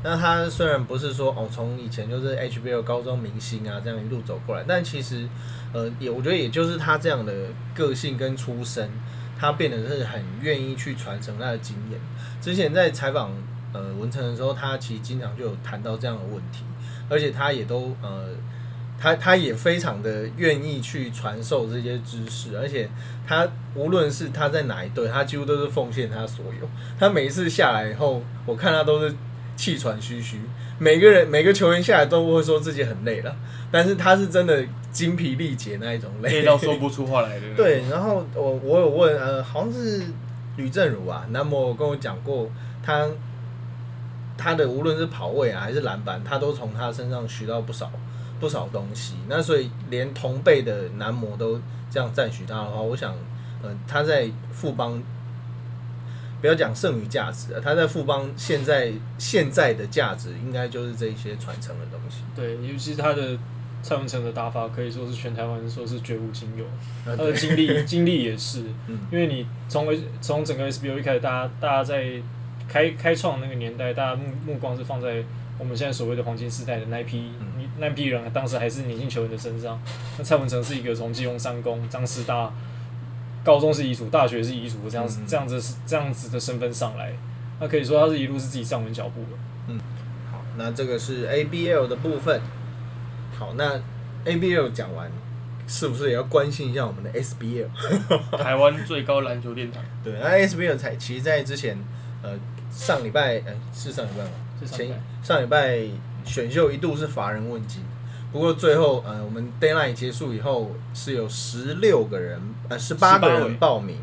[0.03, 5.27] 那他虽然不是说哦从以前就是 HBO 高中明星啊这样一路走过来，但其实
[5.73, 7.33] 呃也我觉得也就是他这样的
[7.73, 8.89] 个性跟出身，
[9.39, 11.99] 他变得是很愿意去传承他的经验。
[12.41, 13.31] 之前在采访
[13.73, 16.63] 呃文成的时候，他其实经常就有谈到这样的问题，
[17.09, 18.29] 而且他也都呃。
[18.95, 22.89] 他他也非常的愿意去传授这些知识，而且
[23.27, 26.69] 他无论是他在哪一队，他几乎都是奉献他所有。
[26.97, 29.13] 他每一次下来以后，我看他都是
[29.55, 30.41] 气喘吁吁。
[30.79, 33.35] 每个人每个球员下来都会说自己很累了，
[33.71, 37.45] 但是他是真的精疲力竭那一种累，累到说不出话来的。
[37.55, 40.03] 对，然后我我有问，呃，好像是
[40.57, 42.49] 吕正如啊，那么跟我讲过，
[42.83, 43.07] 他
[44.37, 47.91] 他的无论是跑位啊还是篮板，他都从他身上学到不少
[48.39, 49.13] 不少东西。
[49.29, 53.15] 那所以连同辈的男模都这样赞许他的话，我想，
[53.61, 55.01] 呃，他在富邦。
[56.43, 62.17] 不要讲剩余价值啊，他在富邦现在现在的价值应该就是这一些传承的东西。
[62.35, 63.39] 对，尤其是他的
[63.81, 66.65] 蔡文成的打法，可以说是全台湾说是绝无仅有。
[67.05, 69.87] 呃他的经历经历也是，嗯因为你从
[70.19, 72.21] 从整个 SBO 一开始，大家大家在
[72.67, 75.23] 开开创那个年代，大家目目光是放在
[75.57, 79.81] 我们现在所谓的黄金时代的那一批、嗯那批人，当时还是年轻球员的身上。
[80.17, 82.53] 那蔡文成是一个从基隆三公、张师大，
[83.43, 87.13] 高中是遗嘱，大学是遗嘱，这样子、嗯这样子是这样子的身份上来，
[87.59, 89.25] 那可以说他是一路是自己站稳脚步
[89.67, 89.79] 嗯。
[90.31, 92.41] 好，那这个是 ABL 的部分。
[93.37, 93.79] 好，那
[94.25, 95.11] ABL 讲完，
[95.67, 97.67] 是不是也要关心一下我们的 SBL？
[98.37, 101.77] 台湾最高篮球殿堂，对，那 SBL 才其实在之前，
[102.21, 102.37] 呃，
[102.71, 104.29] 上礼拜，呃，是上礼拜吗？
[104.65, 105.79] 前是上礼拜上礼拜
[106.25, 107.83] 选秀一度是乏人问津，
[108.33, 113.95] 不过最后，呃，我们 deadline 结束以后是有十六个人，呃，十八个18位人报名。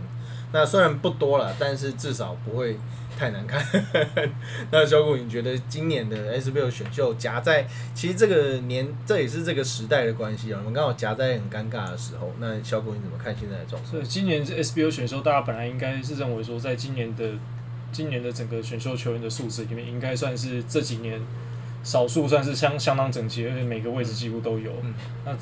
[0.53, 2.79] 那虽然不多了，但是至少不会
[3.19, 3.65] 太难看。
[4.71, 12.33] 那小谷，你觉得今年的 SBL 选秀夹在，其实这个年这也是这个时代的关系啊，我们刚好夹在很尴尬的时候。
[12.39, 13.93] 那小谷你怎么看现在的状况？
[13.93, 17.31] 所以今年这 SBO 选秀，大家本来应该是认为说，在今年的
[17.93, 21.21] 今年的整个选秀球员的素质里面，应该算是这几年
[21.83, 24.73] 少数算是相相当整齐，而且每个位置几乎都有。
[24.83, 25.33] 嗯那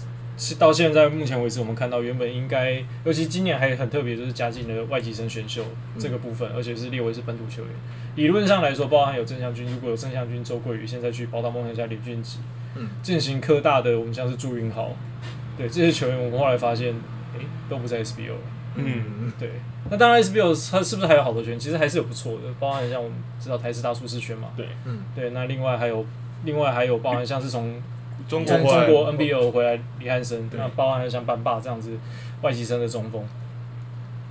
[0.41, 5.65] 是到现在目前为止，我们看到原本应该，尤其今年还很特别，就是加进了外籍生选秀
[5.99, 7.73] 这个部分，而且是列为是本土球员。
[8.15, 12.39] 理论上来说，包含有郑祥军，如果有郑祥军、周桂宇，现在去宝岛梦想家林俊吉，
[12.77, 14.93] 嗯，进行科大的，我们像是朱云豪，
[15.57, 16.95] 对这些球员，我们后来发现，
[17.37, 18.41] 诶、都不在 SBO 了。
[18.77, 19.51] 嗯，对，
[19.91, 21.59] 那当然 SBO 它是不是还有好多球员？
[21.59, 26.07] 其实还是有不错的，包含像我们知道台师大舒适圈嘛，对，嗯，对，那另外还有
[26.45, 27.81] 另外还有包含像是从
[28.29, 31.97] 中国中国 NBL 回来李汉生，那包含像班霸这样子
[32.43, 33.25] 外籍生的中锋。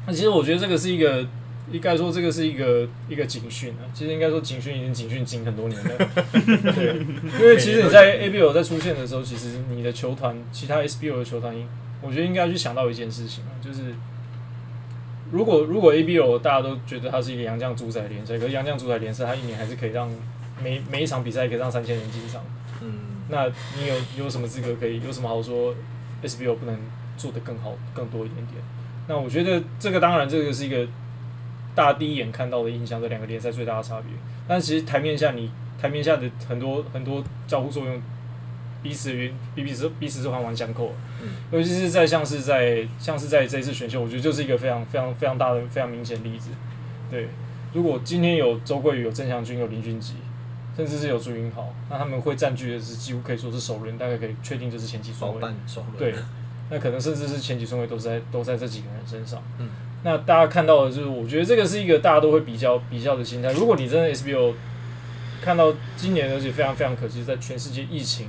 [0.05, 1.25] 那其实我觉得这个是一个，
[1.71, 3.83] 应该说这个是一个一个警讯啊。
[3.93, 5.91] 其实应该说警讯已经警讯警很多年了。
[6.73, 6.95] 对，
[7.41, 11.53] 因为其实你在 ABL 在出现的时候，其实你的球团，其他 SBL 的球团，
[12.01, 13.95] 我觉得应该要去想到一件事情啊，就是
[15.31, 20.09] 如果如果 ABL 大家都觉得它是一个洋将主宰联赛，可是洋将主宰联赛它一年还是可以让
[20.63, 22.41] 每每一场比赛可以让三千人进场。
[22.81, 22.93] 嗯，
[23.29, 25.73] 那你有有什么资格可以有什么好说
[26.23, 26.77] SBO 不能
[27.17, 28.61] 做得更好更多一点点？
[29.07, 30.85] 那我觉得这个当然这个是一个
[31.73, 34.11] 大家第一眼看到的印象，这两个联赛最大的差别。
[34.47, 35.49] 但其实台面下你
[35.81, 38.01] 台面下的很多很多交互作用，
[38.83, 40.93] 彼此与彼彼此彼此是环环相扣。
[41.21, 46.51] 嗯尤其是在像是在像是在这一次选秀，我觉得就是一个非常非常非常大的非常明显的例子。
[47.09, 47.29] 对，
[47.73, 50.13] 如果今天有周桂宇、有郑祥军、有林俊杰，
[50.77, 55.41] 甚至是有朱云豪，那他们会占据的是几乎可以说是首轮，大概可以确定就是前几顺位。
[55.97, 56.13] 对，
[56.69, 59.41] 那可能甚至是前几顺位都在都在这几个人身上。
[59.57, 59.67] 嗯，
[60.03, 63.51] 那大家看到的就是，我觉得这个是一个大家都会比较比较的心态。
[63.53, 64.53] 如果你真的 SBO
[65.41, 68.27] 看到今年，而且非常非常可惜，在全世界疫情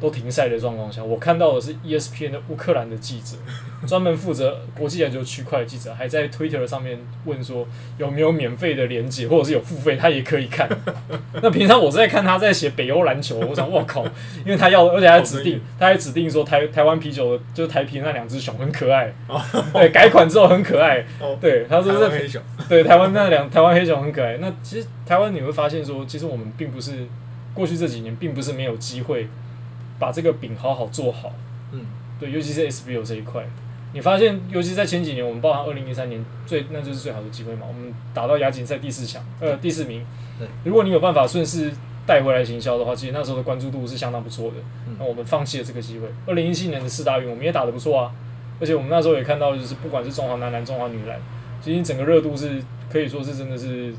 [0.00, 3.36] 都停赛的状况下，我看到的是 ESPN 的乌克兰的记者，
[3.86, 7.66] 专门负责国际篮球区块的记者，还在 Twitter 上面问说
[7.98, 10.68] 有没有免费的连接，或者是有付费，他也可以看。
[11.42, 14.04] 那平常我是在看他在写北欧篮球，我想我靠，
[14.44, 19.12] 因为他要，而且还指定，他还指定说台台湾啤酒的，就是台啤那两只熊很可爱，
[19.72, 21.36] 对，改款之后很可爱，哦。
[21.40, 24.36] 对，他说是台黑熊，对台湾那两台湾黑熊很可爱。
[24.38, 27.06] 那其实台湾你会发现说，其实我们并不是
[27.54, 29.28] 过去这几年并不是没有机会
[29.98, 31.32] 把这个饼好好做好，
[31.72, 31.80] 嗯，
[32.20, 33.44] 对，尤其是 SBO 这一块。
[33.94, 40.04] 你发现，尤其在前几年，我们包含二零零三年最那就是最好的机会嘛，我们打到亚锦赛第四强，呃第四名
[40.38, 40.46] 对。
[40.64, 41.72] 如果你有办法顺势
[42.06, 44.56] 带回来行销的话，其实那时候的关注度是相当不错的
[44.86, 44.96] 嗯。
[44.98, 46.06] 那我们放弃了这个机会。
[46.26, 48.12] 二零一七年的四大运，我们也打得不错啊，
[48.60, 51.18] 而且我们那时候也看到，就是不管是中华男篮、中华女篮，
[51.62, 53.94] 其实整个热度是可以说是真的是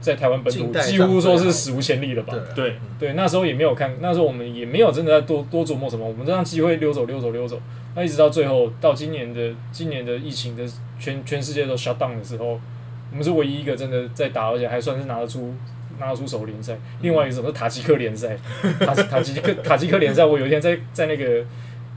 [0.00, 2.34] 在台湾本土几乎说是史无前例了吧。
[2.54, 7.60] 对对，对，那时候也没有看，那时候我们也没有真的在多多琢磨什么，我们这样机会溜走溜走溜走，
[7.94, 10.64] 那一直到最后到今年的今年的疫情的
[10.98, 12.60] 全全世界都 shut down 的时候，
[13.10, 15.52] 我们是唯一一个真的在打，而且还算是拿得出
[15.98, 16.78] 拿得出手联赛。
[17.02, 18.36] 另外一个什么是塔吉克联赛，
[18.80, 21.44] 塔塔吉克塔吉克联赛，我有一天在在那个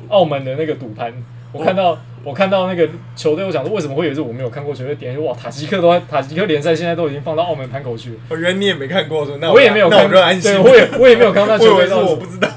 [0.09, 1.13] 澳门的那个赌盘，
[1.51, 1.97] 我看到。
[2.23, 5.21] 我看到那个球队，我想说为什么会有这我没有看过球队点？
[5.23, 10.51] 哇，塔吉克都在塔吉克联赛现在都已经放到澳门盘口去了，我原来你也没看过，说那我也没有看，那我就安心。
[10.51, 12.49] 对，，我也我也没有看到球队 到底我不知道，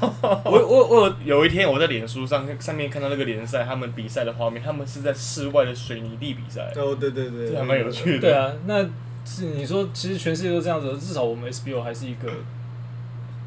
[0.45, 8.21] 我我我有有一天我在脸书上上面看到那个联赛他们比赛的画面，他们是在室外的水泥地比赛，哦，对对对，这还蛮有趣的。
[8.21, 8.83] 对啊，那
[9.25, 12.29] 是你说，其实全世界都这样子，至少我们 SBO 还是一个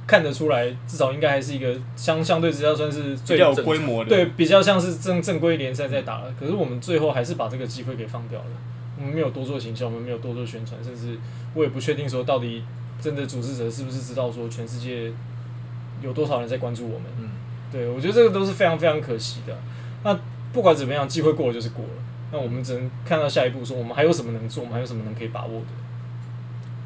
[0.08, 4.08] 看得出来，至少应该还是一个相相对之下算是最比较有规模的。
[4.08, 6.34] 对比较像是正正规联赛在打了。
[6.40, 8.46] 可是我们最后还是把这个机会给放掉了，
[8.98, 11.18] 我们没有多做行销，我们没有多做宣传，甚至
[11.52, 12.64] 我也不确定说到底
[13.00, 15.12] 真的组织者是不是知道说全世界
[16.00, 17.06] 有多少人在关注我们。
[17.20, 17.28] 嗯，
[17.70, 19.54] 对，我觉得这个都是非常非常可惜的。
[20.02, 20.18] 那
[20.52, 21.90] 不管怎么样，机会过了就是过了。
[22.32, 25.66] 那我们只能看到下一步，说我们还有什么能做，我们还有什么能可以把握的。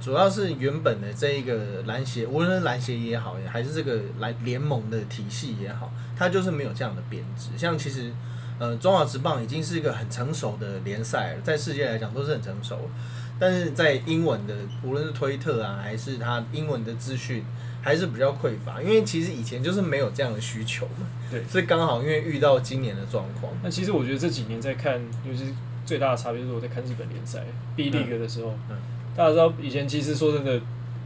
[0.03, 7.51] 主要是原本的这一个篮协，无论是篮协也好，还是这个篮联盟的体系也好，它就是没有这样的编制。
[7.57, 8.13] 像其实，
[8.59, 12.91] 呃，中华职棒已经是一个很成熟的联赛了，在世界来讲都是很成熟。
[13.39, 17.45] 但是在英文的，无论是推特啊，还是它英文的资讯，
[17.81, 18.83] 还是比较匮乏。
[18.83, 21.07] 因为其实以前就是没有这样的需求嘛。
[21.31, 23.53] 对所以刚好因为遇到今年的状况。
[23.63, 25.55] 那其实我觉得这几年在看，尤其是
[25.87, 27.45] 最大的差别就是我在看日本联赛
[27.77, 28.77] B League 的时候，嗯
[29.17, 30.61] 大家知道以前其实说真的，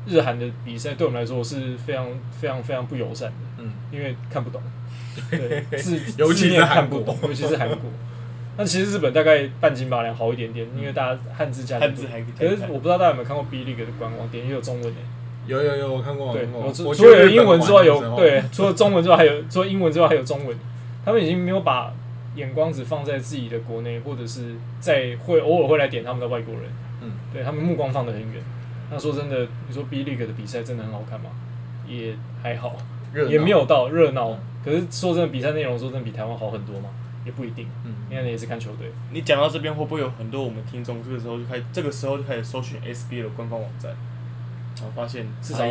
[0.06, 4.62] 日韩的比赛对我们来说是非常非常非常不友善的，嗯，因为看不懂，
[5.30, 7.78] 对字尤其是看不懂，尤其是韩国。
[8.58, 15.00] 那其实日本大概半斤八两好一点点，因为大家汉字加汉字还可以可是我不知道大家有没有看过 B League 的官网，点击有中文的。
[15.46, 16.48] 有有有，我看过，我对。
[16.52, 20.56] 我除了有英文之外有对，除了中文之外还有除了英文之外还有中文，
[21.04, 21.92] 他们已经没有把
[22.34, 26.64] 眼光只放在自己的国内，或者是在会偶尔会来点他们的外国人，
[27.06, 28.42] 嗯，对他们目光放得很远。
[28.90, 31.30] 那说真的，你说 B League 的比赛真的很好看吗？
[31.88, 32.76] 也还好，
[33.28, 36.90] 也没有到热闹，可是说真的，比赛内容说真的比台湾好很多嘛，
[37.24, 38.90] 也不一定，嗯，因为也是看球队。
[39.12, 43.92] 你讲到这边，会不会有很多我们听众这个时候就开，这个时候就开始搜寻 SBL 的官方网站，
[44.76, 45.64] 然后发现至少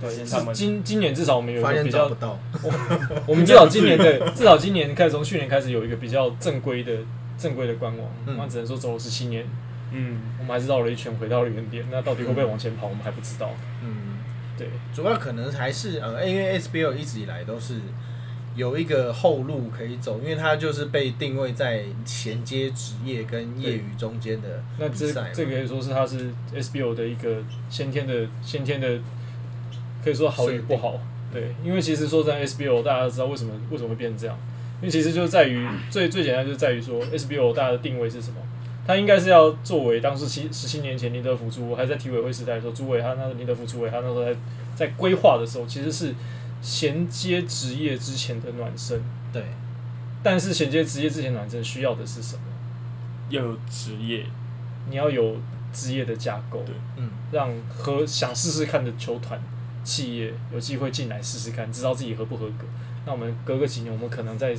[0.00, 2.38] 对，他们今今年至少我们有一发个比较现找不，到，
[3.26, 6.92] 我们至少今年对，至少今年开始从去年开始有一个比较正规的
[7.38, 8.36] 正规的官网，嗯。
[8.36, 9.44] 那只能说走了十七年，
[9.92, 11.84] 嗯，我们还是绕了一圈回到了原点。
[11.90, 13.50] 那到底会不会往前跑，我们还不知道。
[13.82, 14.18] 嗯，
[14.58, 17.80] 对，主要可能还是呃，因为 SBL 一直以来都是
[18.54, 28.98] 有一个后路可以走，因为它就是被定位在衔接职业跟业余中间的那这这个可以说是它是 SBO 的一个先天的先天的，
[30.02, 30.98] 可以说好与不好。
[31.32, 34.38] 对，因为其实说在 SBO，大家都知道为什么为什么会变成这样，
[34.80, 38.36] 因为其实就在于最最简单就是在于说 SBO 大家的定位是什么。
[38.86, 44.36] 它应该是要作为当时七十七年前林德福朱还在体委会时代的时候，朱伟他那个林德福朱伟他那时候在
[44.76, 46.14] 在规划的时候，其实是
[46.62, 49.02] 衔接职业之前的暖身。
[49.32, 49.42] 对，
[50.22, 52.42] 但是衔接职业之前暖身需要的是什么？
[53.28, 54.24] 要有职业，
[54.88, 55.36] 你要有
[55.72, 59.42] 职业的架构，对嗯让和想试试看的球团、
[59.82, 62.64] 企业有机会进来试试看，知道自己合不合格。
[63.04, 64.54] 那我们隔个几年，我们可能再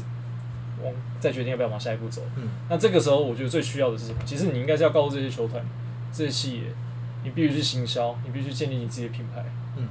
[0.83, 2.21] 往再决定要不要往下一步走。
[2.35, 4.19] 嗯那这个时候，我觉得最需要的是什么？
[4.25, 5.63] 其实你应该是要告诉这些球团、
[6.11, 6.63] 这些企业，
[7.23, 9.43] 你必须去行销，你必须建立你自己的品牌。
[9.77, 9.87] 嗯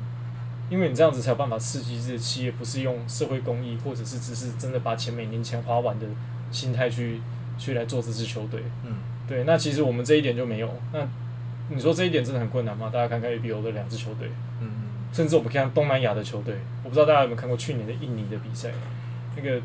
[0.69, 6.07] 因为你这样子才有办法刺激这些企业，不是用社会公益，或者是只是真的把钱每年钱花完的
[6.51, 7.21] 心态去
[7.57, 8.61] 去来做这支球队。
[8.85, 8.97] 嗯
[9.29, 10.69] 对，那其实我们这一点就没有。
[10.93, 11.07] 那
[11.69, 12.91] 你说这一点真的很困难吗？
[12.93, 14.29] 大家看看 ABO 的两支球队，
[14.61, 14.69] 嗯
[15.13, 18.71] 甚至我们看东南亚的球队，我不知道大家有没有看过去年的印尼的比赛，
[19.37, 19.61] 那个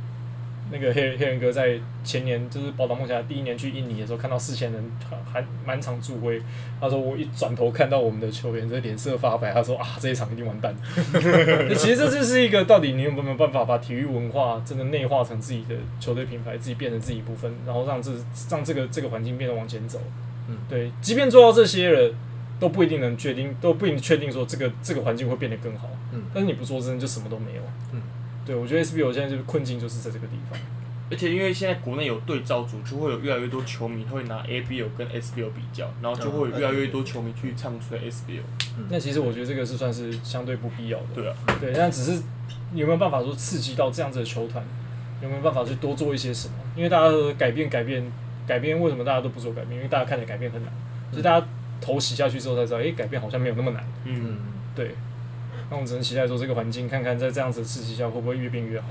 [0.71, 4.91] 那个黑人黑人哥在前年就是宝岛梦想第一年去印尼的时候，看到四千人
[5.31, 6.41] 还满场助威，
[6.79, 10.73] 他说我一转头看到我们的球员，这脸色发白，他说啊这一场一定完蛋。
[11.77, 18.11] 其实这就是一个到底你有没有办法把体育文化真的内化成自己的球队品牌，自己变成自己一部分，然后让这
[18.49, 20.01] 让这个这个环境变得往前走。
[20.47, 22.13] 嗯对，即便做到这些了，
[22.59, 25.89] 都不一定能确定，都不一定确定说这个这个环境会变得更好。
[26.13, 27.61] 嗯但是你不做，真的就什么都没有。
[27.93, 28.01] 嗯，
[28.51, 30.59] 对，我觉得 SBO 现在就是困境，就是在这个地方。
[31.09, 38.41] 而且因为现在国内有对照组，就会有越来越多球迷会拿 ABL 跟 SBL 比较，然后就会有越来越多球迷去唱衰 SBL。
[38.89, 41.05] 那其实我觉得这个是算是相对不必要的。
[41.15, 42.21] 对啊，对，但只是
[42.73, 44.61] 有没有办法说刺激到这样子的球团，
[45.21, 46.55] 有没有办法去多做一些什么？
[46.75, 48.03] 因为大家都改变改变
[48.45, 49.77] 改变，为什么大家都不做改变？
[49.77, 50.73] 因为大家看起来改变很难，
[51.11, 51.47] 所以大家
[51.79, 53.81] 头洗下去之后才知道，哎、改变好像没有那么难。
[54.03, 54.37] 嗯，嗯。
[54.73, 54.95] 对，
[55.71, 58.87] 那我们只能期待说这个环境，看看在这样子的刺激下会不会越变越好。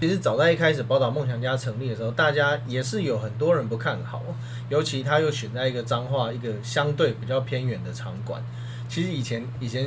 [0.00, 4.22] 其实早在一开始宝岛梦想家成立的时候，大家也是有很多人不看好，
[4.70, 8.42] 尤其他又选在一个彰化一个相对比较偏远的场馆。
[8.88, 9.86] 其实以前以前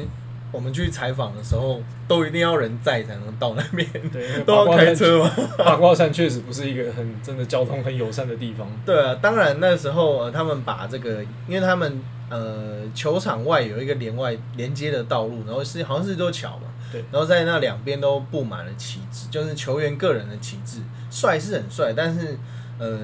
[0.51, 5.29] 我们去采访的时候，都一定要人在才能到那边，对， 都要开车嘛。
[5.57, 8.67] 八卦山确实不是一个很真的交通很友善的地方。
[8.85, 20.79] 对啊，当然那时候呃，他们把这个，因为他们呃球场外有一个连外连接的道路，然后是好像是一座桥嘛，对，然后在那两边都布满了旗帜，就是球员个人的旗帜，
[21.11, 22.37] 帅是很帅，但是
[22.79, 22.99] 呃，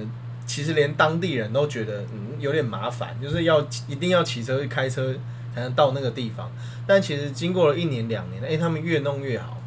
[0.45, 5.13] 其实连当地人都觉得嗯有点麻烦，就是要一定要骑车开车
[5.53, 6.51] 才能到那个地方，
[6.85, 9.57] 但其实经过了一年两年，哎、他们越弄越好，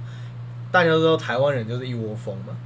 [0.70, 2.56] 大家都知道台湾人就是一窝蜂嘛。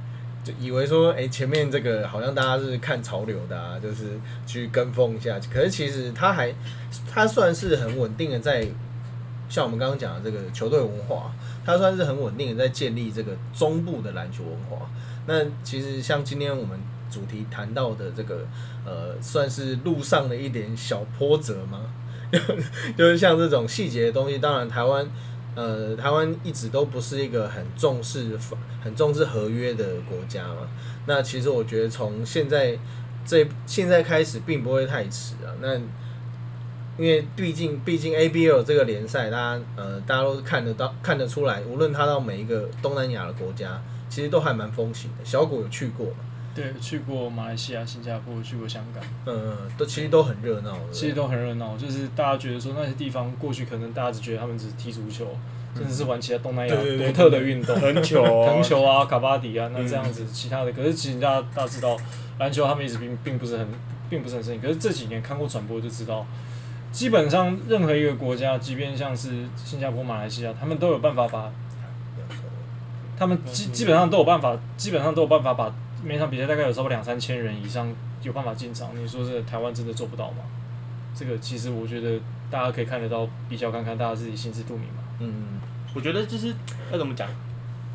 [0.43, 5.39] 就以为说，哎、前面这个好像大家是看潮流的啊，就是去跟风一下。
[5.53, 6.51] 可是其实他还，
[7.07, 8.67] 他算是很稳定的在，
[9.47, 11.31] 像我们刚刚讲的这个球队文化，
[11.63, 14.89] 他算是很稳定的在建立这个中部的篮球文化。
[15.27, 18.47] 那其实像今天我们主题谈到的这个，
[18.83, 21.81] 呃，算是路上的一点小波折吗？
[22.97, 25.09] 就是像这种细节的东西，当然台湾。
[25.53, 30.65] 呃，台湾一直都不是一个很重视法、很重视合约的国家嘛。
[31.07, 32.79] 那其实我觉得从现在
[33.25, 35.51] 这现在开始，并不会太迟啊。
[35.59, 35.75] 那
[36.97, 45.25] 因为毕竟毕竟 ABL 这个联赛，大家呃大家都看得到看得出来，无论他到每一个东南亚的国家，其实都还蛮风行的。
[45.25, 46.23] 小谷有去过嘛？
[46.53, 50.91] 对，去过马来西亚、新加坡，去过香港，嗯，都其实都很热闹的。
[50.91, 51.77] 其实都很热闹。
[51.77, 55.27] 就是大家觉得说那些地方过去可能大家只觉得他们只是踢足球，
[55.75, 60.71] 甚至是玩其他东南亚对对对独特的运动，藤 球啊藤球啊、卡巴迪啊，那嗯这样子其他的。
[60.73, 61.95] 可是其实大家大家知道，
[62.39, 63.67] 篮球他们一直并并不是很
[64.09, 64.61] 并不是很盛行。
[64.61, 66.25] 可是这几年看过转播就知道，
[66.91, 71.49] 基本上任何一个国家，即便像是新加坡、马来西亚，他们都有办法把
[73.17, 75.73] 他们基基本上都有办法，基本上都有办法把
[76.03, 77.91] 每场比赛大概有差不多两三千人以上
[78.23, 78.89] 有办法进场。
[78.95, 80.43] 你说这台湾真的做不到吗？
[81.13, 85.03] 这个其实我觉得大家可以看得到，比较看看大家自己心知肚明嘛。
[85.19, 85.59] 嗯，
[85.93, 86.53] 我觉得就是
[86.91, 87.27] 要怎么讲，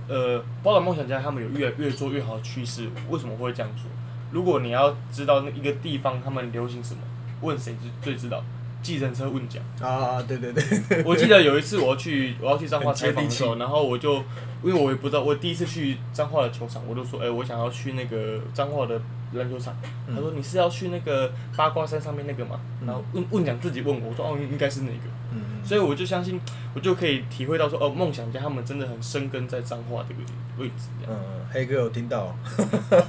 [0.06, 3.90] 呃，包揽梦想家他们有越越做越好的趋势，为什么会这样做？
[4.30, 7.00] 如果你要知道那一个地方他们流行什么，
[7.40, 8.42] 问谁最最知道？
[8.86, 9.62] 计程车问讲。
[9.80, 14.14] 啊，对对对，我记得有一次我要去我要去彰化采访的时候，然后我就
[14.62, 19.00] 因为我也不知道，我第一次去彰化的球场，我就说，哎、我想要去那个彰化的
[19.32, 19.74] 篮球场。
[20.08, 22.60] 他说你是要去那个八卦山上面那个吗？
[22.86, 24.96] 然后问问讲自己问我，我说哦应该是那个。
[25.36, 26.40] 嗯，所以我就相信，
[26.74, 30.20] 我就可以体会到说，哦，梦想家他们真的很生根在彰化这个
[30.58, 31.14] 位置，嗯，
[31.52, 32.36] 黑哥有听到，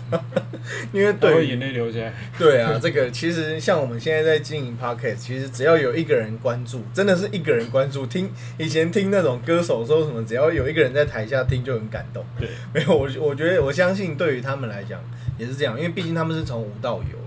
[0.91, 2.13] 因为对眼泪流下来。
[2.37, 8.05] 对啊，这个其实像我们现在在经营 podcast，其实只要有一个人关注，真的是一个人关注。
[8.05, 12.23] 听以前听那种歌手说什么，只要有一个人在台下听就很感动。
[12.39, 14.99] 对， 没有我我觉得我相信对于他们来讲
[15.37, 17.17] 也是这样，因为毕竟他们是从无到有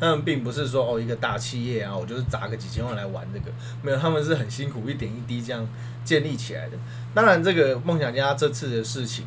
[0.00, 5.68] 他们并不是说哦一个大企业啊，我就是砸个几千万来玩这个，没有，他们是很辛苦一点一滴这样
[6.04, 6.78] 建立起来的。
[7.14, 9.26] 当然，这个梦想家这次的事情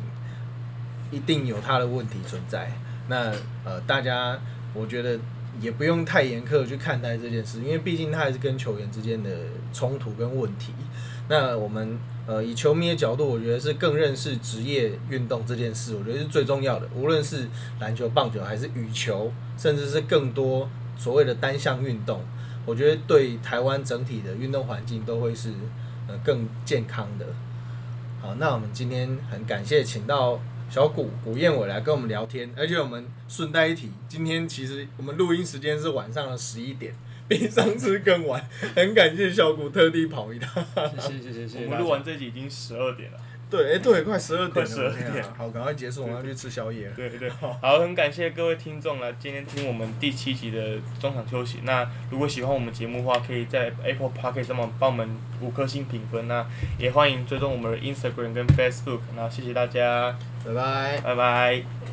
[1.12, 2.72] 一定有他的问题存在。
[3.08, 3.32] 那
[3.64, 4.36] 呃，大家
[4.72, 5.18] 我觉得
[5.60, 9.30] 也不用太严苛去看待这件事，因为毕竟他还是跟球员之间的
[9.72, 10.72] 冲突跟问题。
[11.28, 16.88] 那我们呃以球迷的角度，我觉得是更认识职业运动这件事，我觉得是最重要的。
[16.94, 17.48] 无论是
[17.80, 22.22] 篮球、棒球还是羽球，甚至是更多所谓的单项运动，
[22.66, 25.52] 我觉得对台湾整体的运动环境都会是
[26.06, 27.26] 呃更健康的。
[28.20, 36.94] 好，那我们今天很感谢请到小谷谷燕伟来跟我们聊天，而且我们顺带一提，今天其实我们录音时间是晚上的十一点，
[37.28, 38.44] 比上次更晚，
[38.74, 40.64] 很感谢小谷特地跑一趟。
[40.98, 43.18] 谢谢谢谢谢谢我们录完这集已经十二点了。
[43.50, 46.92] 对，哎、对，快十二点了，快12点好，赶快结束，我们要去吃宵夜了。
[46.96, 47.30] 对对对，
[47.62, 51.60] 好，很感谢各位听众来今天听我们第七集的中场休息。
[51.62, 55.08] 那如果喜欢我们节目的话，可以在 Apple Podcast 上面帮我们
[55.40, 56.26] 五颗星评分。
[56.26, 56.44] 那
[56.78, 59.00] 也欢迎追踪我们的 Instagram 跟 Facebook。
[59.14, 61.00] 那谢谢大家，拜拜。
[61.00, 61.84] 拜拜。